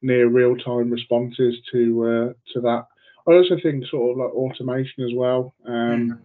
[0.00, 2.86] near real time responses to uh, to that.
[3.28, 5.54] I also think sort of like automation as well.
[5.66, 6.18] Um,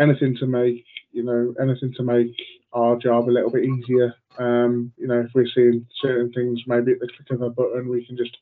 [0.00, 2.34] anything to make you know anything to make
[2.72, 4.14] our job a little bit easier.
[4.38, 7.88] Um, you know, if we're seeing certain things, maybe at the click of a button,
[7.88, 8.36] we can just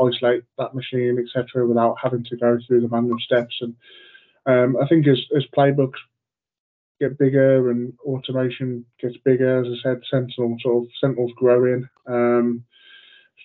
[0.00, 3.60] isolate that machine, etc., without having to go through the manual steps.
[3.60, 3.74] And
[4.46, 5.98] um, I think as as playbooks
[7.00, 11.88] get bigger and automation gets bigger, as I said, Sentinel sort of Sentinel's growing.
[12.06, 12.64] Um,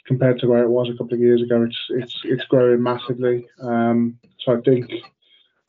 [0.05, 3.47] compared to where it was a couple of years ago, it's it's it's growing massively.
[3.61, 4.89] Um, so I think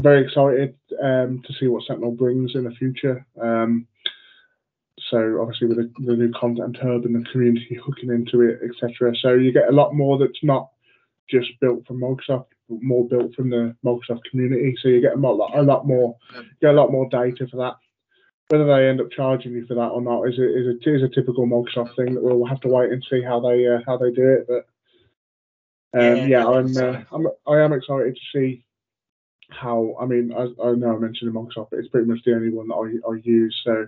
[0.02, 3.26] very excited um, to see what Sentinel brings in the future.
[3.40, 3.86] Um,
[5.10, 9.14] so obviously with the, the new content hub and the community hooking into it, etc.
[9.20, 10.70] So you get a lot more that's not
[11.30, 14.74] just built from Microsoft, but more built from the Microsoft community.
[14.82, 16.16] So you get a lot, a lot more,
[16.60, 17.74] get a lot more data for that.
[18.48, 21.02] Whether they end up charging you for that or not is a, is a, is
[21.02, 23.98] a typical Microsoft thing that we'll have to wait and see how they uh, how
[23.98, 24.46] they do it.
[24.48, 24.66] But
[26.00, 28.64] um, Yeah, yeah, I'm, uh, I'm I am excited to see
[29.50, 29.96] how.
[30.00, 32.68] I mean, I, I know I mentioned Microsoft, but it's pretty much the only one
[32.68, 33.54] that I, I use.
[33.64, 33.86] So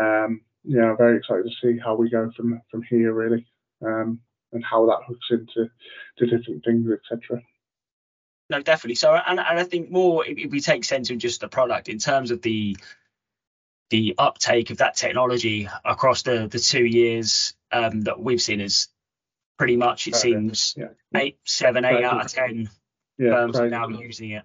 [0.00, 3.46] um, yeah, very excited to see how we go from from here really,
[3.84, 4.20] um,
[4.52, 5.70] and how that hooks into
[6.18, 7.42] to different things, etc.
[8.50, 8.94] No, definitely.
[8.94, 12.30] So, and, and I think more if, we take Sentinel just the product in terms
[12.30, 12.76] of the
[13.90, 18.88] the uptake of that technology across the the two years um, that we've seen is
[19.58, 20.88] pretty much it seems yeah.
[21.14, 22.04] eight, seven, eight Crazy.
[22.04, 22.70] out of ten
[23.18, 24.44] Yeah, firms are now using it.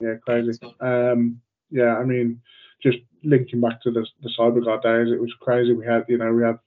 [0.00, 0.58] Yeah, crazy.
[0.80, 1.40] Um,
[1.70, 2.42] yeah, I mean,
[2.82, 5.72] just linking back to the the CyberGuard days, it was crazy.
[5.72, 6.58] We had, you know, we had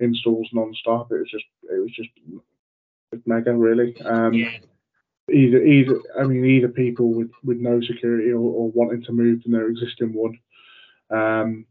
[0.00, 1.12] installs non-stop.
[1.12, 4.00] It was just, it was just mega, really.
[4.04, 4.50] Um, yeah,
[5.30, 9.42] Either, either, I mean, either people with with no security or, or wanting to move
[9.42, 10.38] from their existing one.
[11.10, 11.66] Um,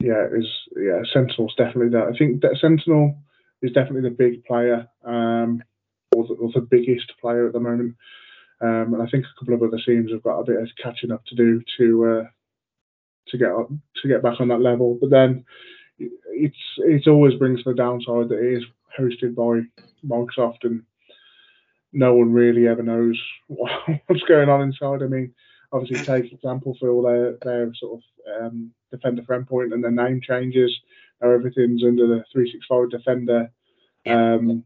[0.00, 2.10] yeah, is yeah, Sentinel's definitely that.
[2.14, 3.18] I think that Sentinel
[3.60, 5.62] is definitely the big player, um,
[6.16, 7.94] or the, or the biggest player at the moment.
[8.62, 11.12] Um, and I think a couple of other teams have got a bit of catching
[11.12, 12.24] up to do to uh,
[13.30, 14.98] to get on, to get back on that level.
[15.00, 15.44] But then
[15.98, 18.64] it's it always brings the downside that it is
[18.98, 19.62] hosted by
[20.06, 20.82] Microsoft and
[21.92, 25.02] no one really ever knows what's going on inside.
[25.02, 25.34] I mean,
[25.72, 29.90] obviously take example for all their their sort of um, Defender for endpoint and their
[29.90, 30.74] name changes.
[31.20, 33.50] Now everything's under the 365 Defender
[34.06, 34.64] um,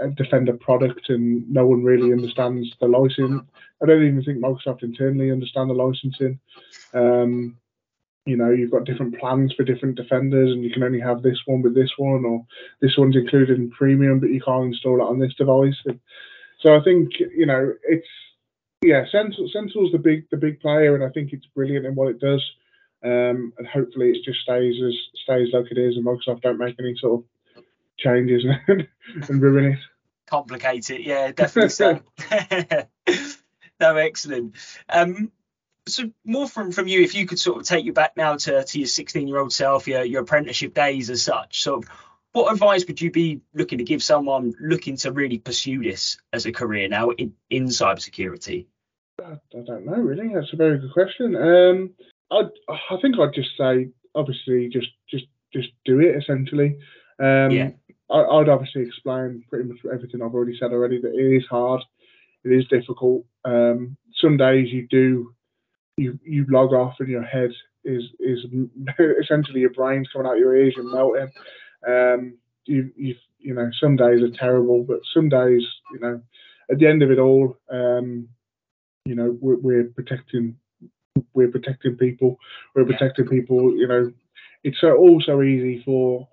[0.00, 3.42] uh, Defender product, and no one really understands the license.
[3.82, 6.38] I don't even think Microsoft internally understand the licensing.
[6.94, 7.56] Um,
[8.26, 11.38] you know, you've got different plans for different defenders, and you can only have this
[11.44, 12.46] one with this one, or
[12.80, 15.76] this one's included in premium, but you can't install it on this device.
[15.84, 16.00] And
[16.60, 18.06] so I think you know it's
[18.82, 22.08] yeah, Sentinel, Sentinel's the big the big player, and I think it's brilliant in what
[22.08, 22.42] it does.
[23.02, 26.76] Um, and hopefully it just stays as stays like it is, and Microsoft don't make
[26.78, 27.64] any sort of
[27.98, 29.78] changes and, and ruin it.
[30.26, 31.02] complicate it.
[31.02, 32.00] Yeah, definitely so.
[33.80, 34.54] no, excellent.
[34.88, 35.30] Um,
[35.86, 38.64] so more from from you, if you could sort of take you back now to
[38.64, 41.62] to your 16 year old self, your your apprenticeship days as such.
[41.62, 41.82] So,
[42.32, 46.46] what advice would you be looking to give someone looking to really pursue this as
[46.46, 48.66] a career now in in cybersecurity?
[49.22, 50.34] I, I don't know really.
[50.34, 51.36] That's a very good question.
[51.36, 51.90] Um,
[52.30, 56.78] I I think I'd just say obviously just just just do it essentially.
[57.18, 57.70] Um, Yeah.
[58.10, 61.00] I, I'd obviously explain pretty much everything I've already said already.
[61.00, 61.82] That it is hard,
[62.44, 63.24] it is difficult.
[63.44, 65.33] Um, some days you do
[65.96, 67.50] you you log off and your head
[67.84, 68.46] is is
[69.22, 71.30] essentially your brain's coming out your ears, you're melting.
[71.86, 76.20] Um, you you you know some days are terrible, but some days you know
[76.70, 78.28] at the end of it all, um,
[79.04, 80.56] you know we're, we're protecting
[81.34, 82.38] we're protecting people.
[82.74, 83.76] We're protecting people.
[83.76, 84.12] You know,
[84.62, 86.28] it's so also easy for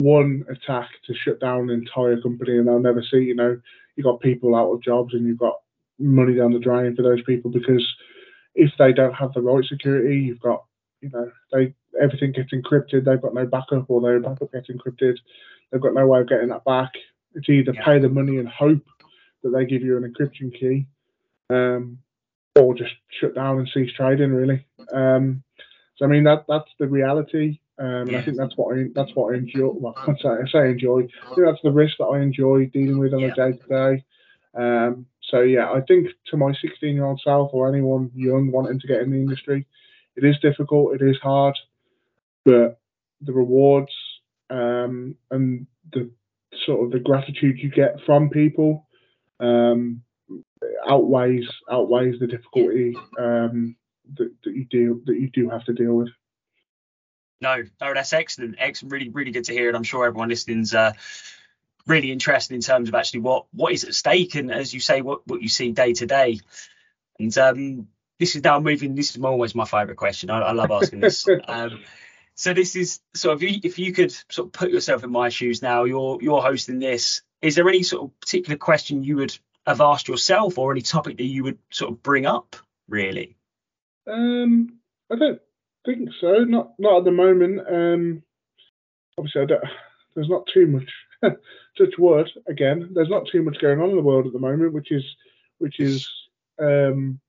[0.00, 3.18] one attack to shut down an entire company, and they'll never see.
[3.18, 3.60] You know,
[3.96, 5.60] you got people out of jobs, and you've got
[5.98, 7.84] money down the drain for those people because
[8.58, 10.64] if they don't have the right security, you've got
[11.00, 13.04] you know they everything gets encrypted.
[13.04, 15.16] They've got no backup, or their backup gets encrypted.
[15.70, 16.90] They've got no way of getting that back.
[17.34, 17.84] It's either Yeah.
[17.84, 18.84] pay the money and hope
[19.42, 20.86] that they give you an encryption key,
[21.50, 21.98] um,
[22.58, 24.32] or just shut down and cease trading.
[24.32, 24.66] Really.
[24.92, 25.44] Um,
[25.96, 27.60] so I mean that that's the reality.
[27.78, 28.16] Um, and.
[28.16, 29.68] I think that's what I that's what I enjoy.
[29.68, 31.02] Well, I say, I say enjoy.
[31.30, 34.04] I think that's the risk that I enjoy dealing with on a day to day.
[35.28, 38.86] So yeah, I think to my 16 year old self or anyone young wanting to
[38.86, 39.66] get in the industry,
[40.16, 41.56] it is difficult, it is hard,
[42.44, 42.80] but
[43.20, 43.92] the rewards
[44.50, 46.10] um, and the
[46.64, 48.86] sort of the gratitude you get from people
[49.40, 50.02] um,
[50.88, 53.76] outweighs outweighs the difficulty um,
[54.16, 56.08] that, that you do that you do have to deal with.
[57.40, 58.56] No, no, that's excellent.
[58.58, 58.92] Excellent.
[58.92, 59.68] Really, really good to hear.
[59.68, 60.92] And I'm sure everyone listening's uh,
[61.88, 65.00] really interested in terms of actually what what is at stake and as you say,
[65.00, 66.40] what what you see day to day.
[67.18, 68.94] And um, this is now moving.
[68.94, 70.30] This is always my favourite question.
[70.30, 71.26] I, I love asking this.
[71.48, 71.80] um,
[72.34, 75.28] so this is so if you if you could sort of put yourself in my
[75.28, 77.22] shoes now, you're you're hosting this.
[77.42, 79.36] Is there any sort of particular question you would
[79.66, 82.56] have asked yourself, or any topic that you would sort of bring up?
[82.88, 83.36] Really?
[84.06, 84.78] Um,
[85.10, 85.40] I don't
[85.84, 86.44] think so.
[86.44, 87.60] Not not at the moment.
[87.68, 88.22] Um,
[89.18, 89.64] obviously, I don't,
[90.14, 90.90] there's not too much.
[91.22, 92.90] touch wood again.
[92.94, 95.04] There's not too much going on in the world at the moment, which is
[95.58, 96.08] which is
[96.58, 97.20] um,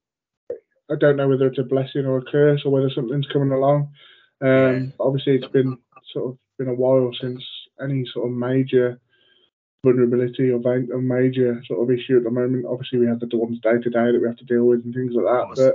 [0.90, 3.92] I don't know whether it's a blessing or a curse or whether something's coming along.
[4.40, 5.78] Um, obviously, it's been
[6.12, 7.42] sort of been a while since
[7.80, 9.00] any sort of major
[9.84, 12.66] vulnerability or a major sort of issue at the moment.
[12.66, 14.94] Obviously, we have the ones day to day that we have to deal with and
[14.94, 15.46] things like that.
[15.56, 15.74] But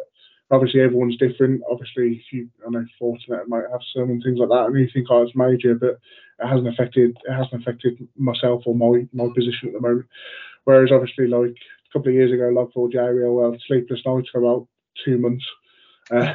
[0.52, 1.62] obviously, everyone's different.
[1.70, 4.88] Obviously, if you, I know Fortinet might have some and things like that, and you
[4.94, 6.00] think, oh, it's major, but
[6.40, 10.06] it hasn't affected it hasn't affected myself or my my position at the moment.
[10.66, 14.40] Whereas, obviously, like a couple of years ago, Log4j, we all had sleepless nights for
[14.40, 14.68] about
[15.04, 15.46] two months.
[16.12, 16.34] Uh,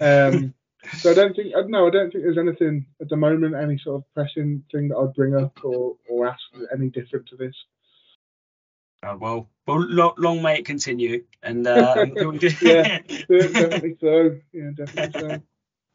[0.00, 0.54] um,
[0.98, 3.78] so I don't think uh, no, I don't think there's anything at the moment, any
[3.78, 6.40] sort of pressing thing that I'd bring up or, or ask
[6.72, 7.54] any different to this.
[9.02, 11.24] Oh, well, well, long, long may it continue.
[11.42, 12.06] And uh,
[12.60, 13.00] Yeah.
[13.28, 14.36] Yeah, definitely so.
[14.52, 15.42] Yeah, definitely so.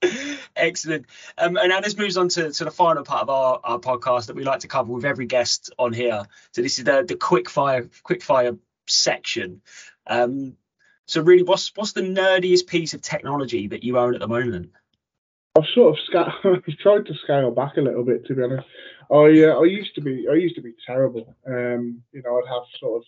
[0.55, 1.05] Excellent.
[1.37, 4.27] Um, and now this moves on to, to the final part of our, our podcast
[4.27, 6.25] that we like to cover with every guest on here.
[6.51, 9.61] So this is the the quick fire quick fire section.
[10.07, 10.57] Um,
[11.05, 14.71] so really, what's what's the nerdiest piece of technology that you own at the moment?
[15.57, 18.67] I've sort of sca- I've tried to scale back a little bit to be honest.
[19.11, 21.35] I uh, I used to be I used to be terrible.
[21.45, 23.03] Um, you know, I'd have sort of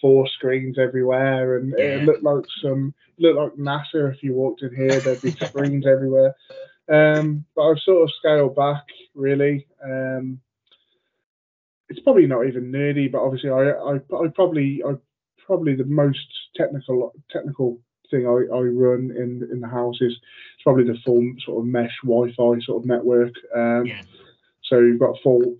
[0.00, 1.96] four screens everywhere, and Yeah.
[1.96, 5.00] it looked like some looked like NASA if you walked in here.
[5.00, 6.34] There'd be screens everywhere.
[6.88, 8.84] Um, but I've sort of scaled back
[9.14, 9.66] really.
[9.84, 10.40] Um,
[11.88, 14.94] it's probably not even nerdy, but obviously I I, I probably I
[15.44, 17.80] probably the most technical technical
[18.10, 20.14] thing I, I run in in the house is
[20.58, 23.32] it's probably the full sort of mesh Wi-Fi sort of network.
[23.54, 24.02] Um, Yeah.
[24.64, 25.56] So you've got full,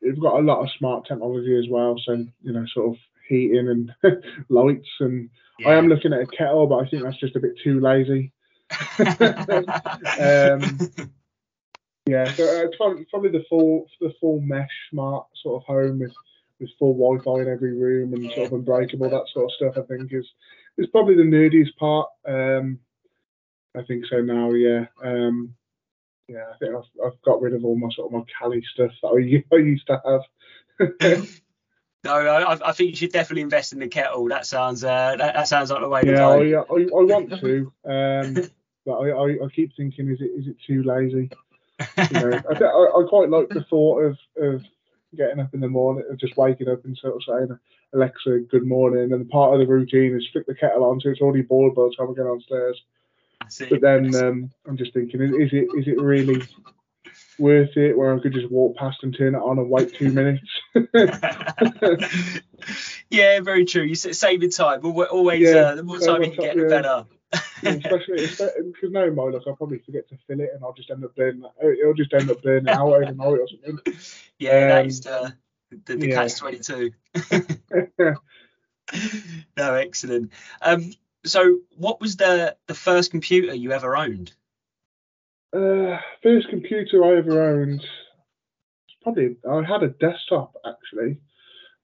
[0.00, 1.96] you've got a lot of smart technology as well.
[1.98, 2.12] So
[2.42, 2.96] you know, sort of
[3.28, 3.92] heating and
[4.48, 5.28] lights, and
[5.66, 8.32] I am looking at a kettle, but I think that's just a bit too lazy.
[10.20, 10.62] Um,
[12.06, 16.00] Yeah, so uh, it's probably, probably the full the full mesh smart sort of home
[16.00, 16.12] with
[16.58, 19.74] with full Wi-Fi in every room and sort of unbreakable that sort of stuff.
[19.76, 20.26] I think is
[20.78, 22.08] is probably the nerdiest part.
[22.26, 22.78] Um,
[23.76, 24.52] I think so now.
[24.52, 24.86] Yeah.
[25.02, 25.54] Um,
[26.30, 28.92] yeah, I think I've, I've got rid of all my sort of my Kali stuff
[29.02, 31.28] that I used to have.
[32.04, 34.28] no, I, I think you should definitely invest in the kettle.
[34.28, 36.32] That sounds uh, that, that sounds like the way to yeah, go.
[36.32, 38.50] I, I, I want to, um,
[38.86, 41.30] but I, I, keep thinking, is it is it too lazy?
[41.80, 44.62] You know, I, I, quite like the thought of, of
[45.16, 47.58] getting up in the morning, of just waking up and sort of saying,
[47.94, 49.12] Alexa, good morning.
[49.12, 51.82] And part of the routine is flick the kettle on, so it's already boiled by
[51.82, 52.80] the time I get downstairs.
[53.58, 56.42] But then um, I'm just thinking, is, it is it really
[57.38, 57.96] worth it?
[57.96, 60.46] Where I could just walk past and turn it on and wait two minutes.
[63.10, 63.82] yeah, very true.
[63.82, 64.84] You saving time.
[64.84, 67.06] Always, yeah, uh, the more time you can get, the better.
[67.62, 71.04] especially because now my luck, I'll probably forget to fill it, and I'll just end
[71.04, 71.44] up burning.
[71.62, 73.78] It'll just end up burning out overnight or something.
[74.38, 75.34] Yeah, um, that is the
[75.86, 76.14] the, the yeah.
[76.14, 76.92] catch twenty two.
[79.56, 80.32] no, excellent.
[80.60, 80.92] Um,
[81.24, 84.32] so what was the the first computer you ever owned?
[85.52, 87.84] Uh, first computer I ever owned.
[89.02, 91.18] Probably I had a desktop actually.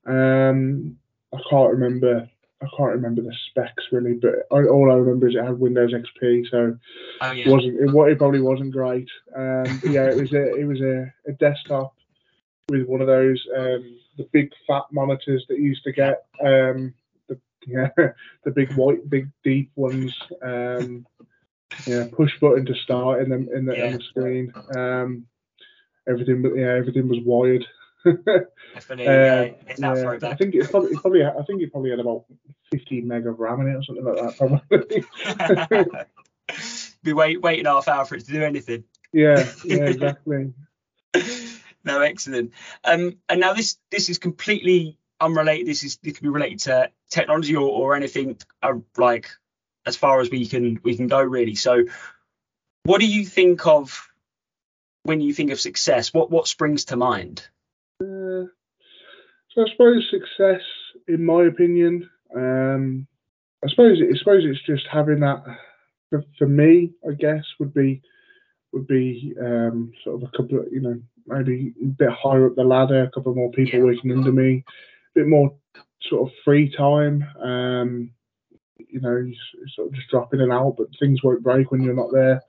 [0.07, 0.99] Um,
[1.35, 2.29] I can't remember.
[2.63, 5.93] I can't remember the specs really, but I, all I remember is it had Windows
[5.93, 6.79] XP, so
[7.21, 7.45] oh, yeah.
[7.45, 9.09] it wasn't it, it probably wasn't great.
[9.35, 11.95] Um, yeah, it was a it was a, a desktop
[12.69, 16.25] with one of those um, the big fat monitors that you used to get.
[16.43, 16.95] Um,
[17.67, 17.89] yeah,
[18.45, 20.15] the big white, big deep ones.
[20.43, 21.07] Um,
[21.87, 23.97] yeah, push button to start in the in the, yeah.
[23.97, 24.53] the screen.
[24.75, 25.27] Um,
[26.09, 27.67] everything, yeah, everything was wired.
[28.75, 32.25] Definitely, uh, yeah, I think it's probably, probably, I think it probably had about
[32.71, 34.37] 15 meg of RAM in it or something like that.
[35.89, 36.07] Probably.
[37.03, 38.85] Be wait, waiting half hour for it to do anything.
[39.13, 40.53] Yeah, yeah, exactly.
[41.85, 42.53] no, excellent.
[42.85, 45.67] Um, and now this this is completely unrelated.
[45.67, 49.31] This is this can be related to technology or, or anything uh, like
[49.87, 51.55] as far as we can we can go really.
[51.55, 51.85] So,
[52.85, 54.09] what do you think of
[55.03, 56.13] when you think of success?
[56.13, 57.47] What what springs to mind?
[58.01, 58.51] Uh,
[59.55, 60.63] so I suppose success,
[61.09, 63.07] in my opinion, um,
[63.65, 65.43] I suppose I suppose it's just having that.
[66.11, 68.01] For, for me, I guess would be
[68.73, 72.55] would be um, sort of a couple of you know maybe a bit higher up
[72.55, 74.65] the ladder, a couple more people working under me,
[75.17, 75.55] bit more
[76.03, 77.27] sort of free time.
[77.43, 78.11] Um,
[78.89, 79.31] you know,
[79.75, 82.41] sort of just dropping it out, but things won't break when you're not there.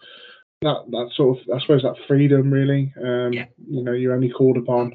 [0.61, 2.93] That that sort of I suppose that freedom really.
[3.03, 3.45] Um, yeah.
[3.67, 4.93] You know, you're only called upon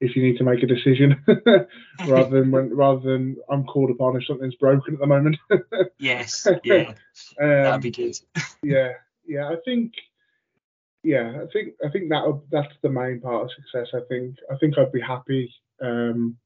[0.00, 1.24] if you need to make a decision
[2.06, 5.36] rather than when rather than I'm called upon if something's broken at the moment.
[5.98, 6.92] yes, yeah,
[7.40, 8.18] um, that'd be good.
[8.62, 8.92] yeah,
[9.26, 9.92] yeah, I think,
[11.02, 13.88] yeah, I think I think that that's the main part of success.
[13.94, 16.36] I think I think I'd be happy, um,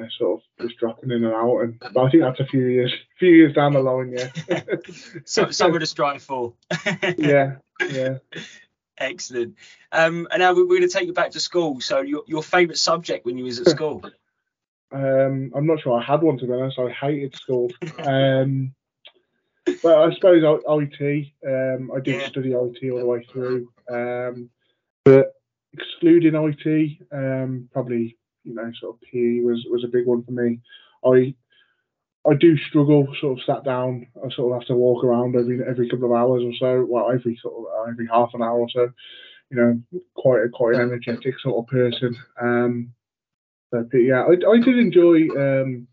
[0.00, 2.66] know, sort of just dropping in and out, and but I think that's a few
[2.66, 4.62] years, few years down the line, yeah.
[5.24, 6.54] so somewhere to strive for.
[7.18, 7.56] yeah,
[7.88, 8.18] yeah.
[8.98, 9.56] Excellent.
[9.90, 11.80] Um, and now we're going to take you back to school.
[11.80, 14.02] So your your favourite subject when you was at school?
[14.94, 16.78] Um, I'm not sure I had one to be honest.
[16.78, 17.70] I hated school.
[17.98, 18.74] Um,
[19.82, 21.32] but I suppose IT.
[21.46, 22.26] Um, I did yeah.
[22.28, 23.72] study IT all the way through.
[23.88, 24.50] Um,
[25.04, 25.32] but
[25.72, 30.32] excluding IT, um, probably you know sort of PE was was a big one for
[30.32, 30.60] me.
[31.04, 31.34] I
[32.28, 34.06] I do struggle, sort of sat down.
[34.16, 36.86] I sort of have to walk around every every couple of hours or so.
[36.88, 38.90] Well, every sort of uh, every half an hour or so.
[39.50, 42.16] You know, quite a, quite an energetic sort of person.
[42.40, 42.92] Um,
[43.70, 45.88] but yeah, I, I did enjoy um,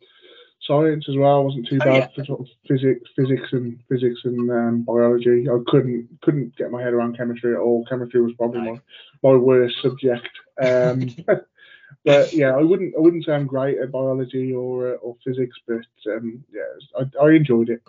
[0.62, 1.38] science as well.
[1.38, 2.08] I wasn't too oh, bad oh, yeah.
[2.16, 5.48] for sort of physics, physics and physics and um, biology.
[5.50, 7.86] I couldn't couldn't get my head around chemistry at all.
[7.90, 8.80] Chemistry was probably no.
[9.24, 10.30] my, my worst subject.
[10.62, 11.10] Um,
[12.06, 15.58] but yeah, I wouldn't I wouldn't say I'm great at biology or uh, or physics,
[15.68, 16.62] but um, yeah,
[16.98, 17.82] I, I enjoyed it.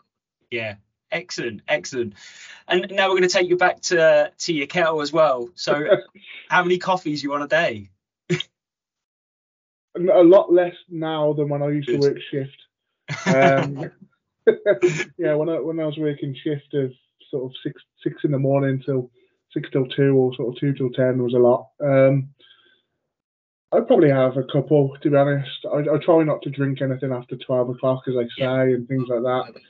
[0.51, 0.77] Yeah,
[1.11, 2.15] excellent, excellent.
[2.69, 5.51] And now we're going to take you back to to your kettle as well.
[5.55, 5.85] So,
[6.49, 7.91] how many coffees you on a day?
[9.97, 12.01] a lot less now than when I used Good.
[12.01, 12.57] to work shift.
[13.27, 13.91] Um,
[15.19, 16.93] yeah, when I when I was working shift of
[17.31, 19.11] sort of six six in the morning till
[19.53, 21.71] six till two or sort of two till ten was a lot.
[21.83, 22.31] Um,
[23.73, 25.65] I probably have a couple, to be honest.
[25.73, 28.63] I, I try not to drink anything after 12 o'clock, as I say, yeah.
[28.63, 29.61] and things like that.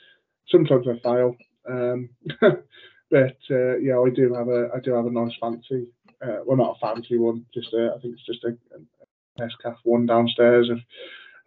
[0.49, 1.37] Sometimes I fail.
[1.69, 2.09] Um,
[2.41, 5.89] but uh, yeah, I do have a I do have a nice fancy,
[6.23, 8.81] uh, well not a fancy one, just a, I think it's just a, a
[9.41, 10.79] Nescafe one downstairs of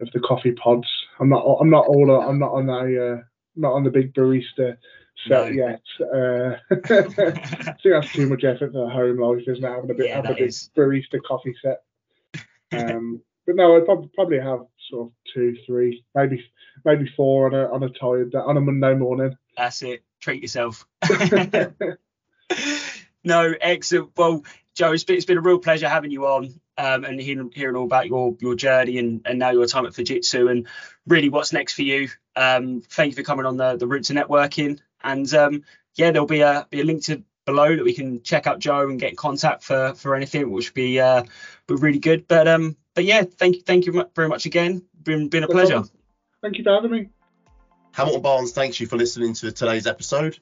[0.00, 0.88] of the coffee pods.
[1.20, 3.22] I'm not I'm not all I'm not on a uh,
[3.56, 4.76] not on the big barista
[5.26, 5.44] set no.
[5.46, 5.82] yet.
[6.00, 9.68] Uh, I think that's too much effort for home life, isn't it?
[9.68, 10.70] Having a bit yeah, have a big is.
[10.76, 11.82] barista coffee set.
[12.76, 14.60] Um, but no, I'd probably, probably have
[14.90, 16.44] sort of two, three, maybe
[16.84, 19.36] maybe four on a on a tired on a Monday morning.
[19.56, 20.02] That's it.
[20.20, 20.86] Treat yourself.
[23.24, 24.10] no, excellent.
[24.16, 24.44] Well,
[24.74, 27.76] Joe, it's been, it's been a real pleasure having you on um, and hearing, hearing
[27.76, 30.66] all about your your journey and, and now your time at Fujitsu and
[31.06, 32.08] really what's next for you.
[32.36, 35.62] Um, thank you for coming on the the route to networking and um,
[35.94, 38.88] yeah, there'll be a be a link to below that we can check out Joe
[38.88, 41.24] and get in contact for for anything, which would be uh,
[41.66, 42.26] be really good.
[42.28, 44.82] But um, but yeah, thank you, thank you very much again.
[45.02, 45.84] Been been a pleasure.
[46.42, 47.08] Thank you for having me.
[47.92, 50.38] Hamilton Barnes, thanks you for listening to today's episode.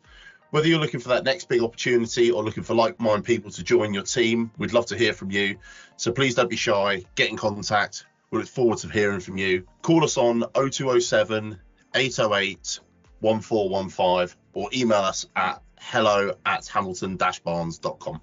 [0.51, 3.95] Whether you're looking for that next big opportunity or looking for like-minded people to join
[3.95, 5.57] your team, we'd love to hear from you.
[5.97, 8.07] So please don't be shy, get in contact.
[8.31, 9.67] We look forward to hearing from you.
[9.83, 11.59] Call us on 0207
[11.95, 12.81] 808
[13.21, 18.21] 1415 or email us at hello at hamilton-barnes.com.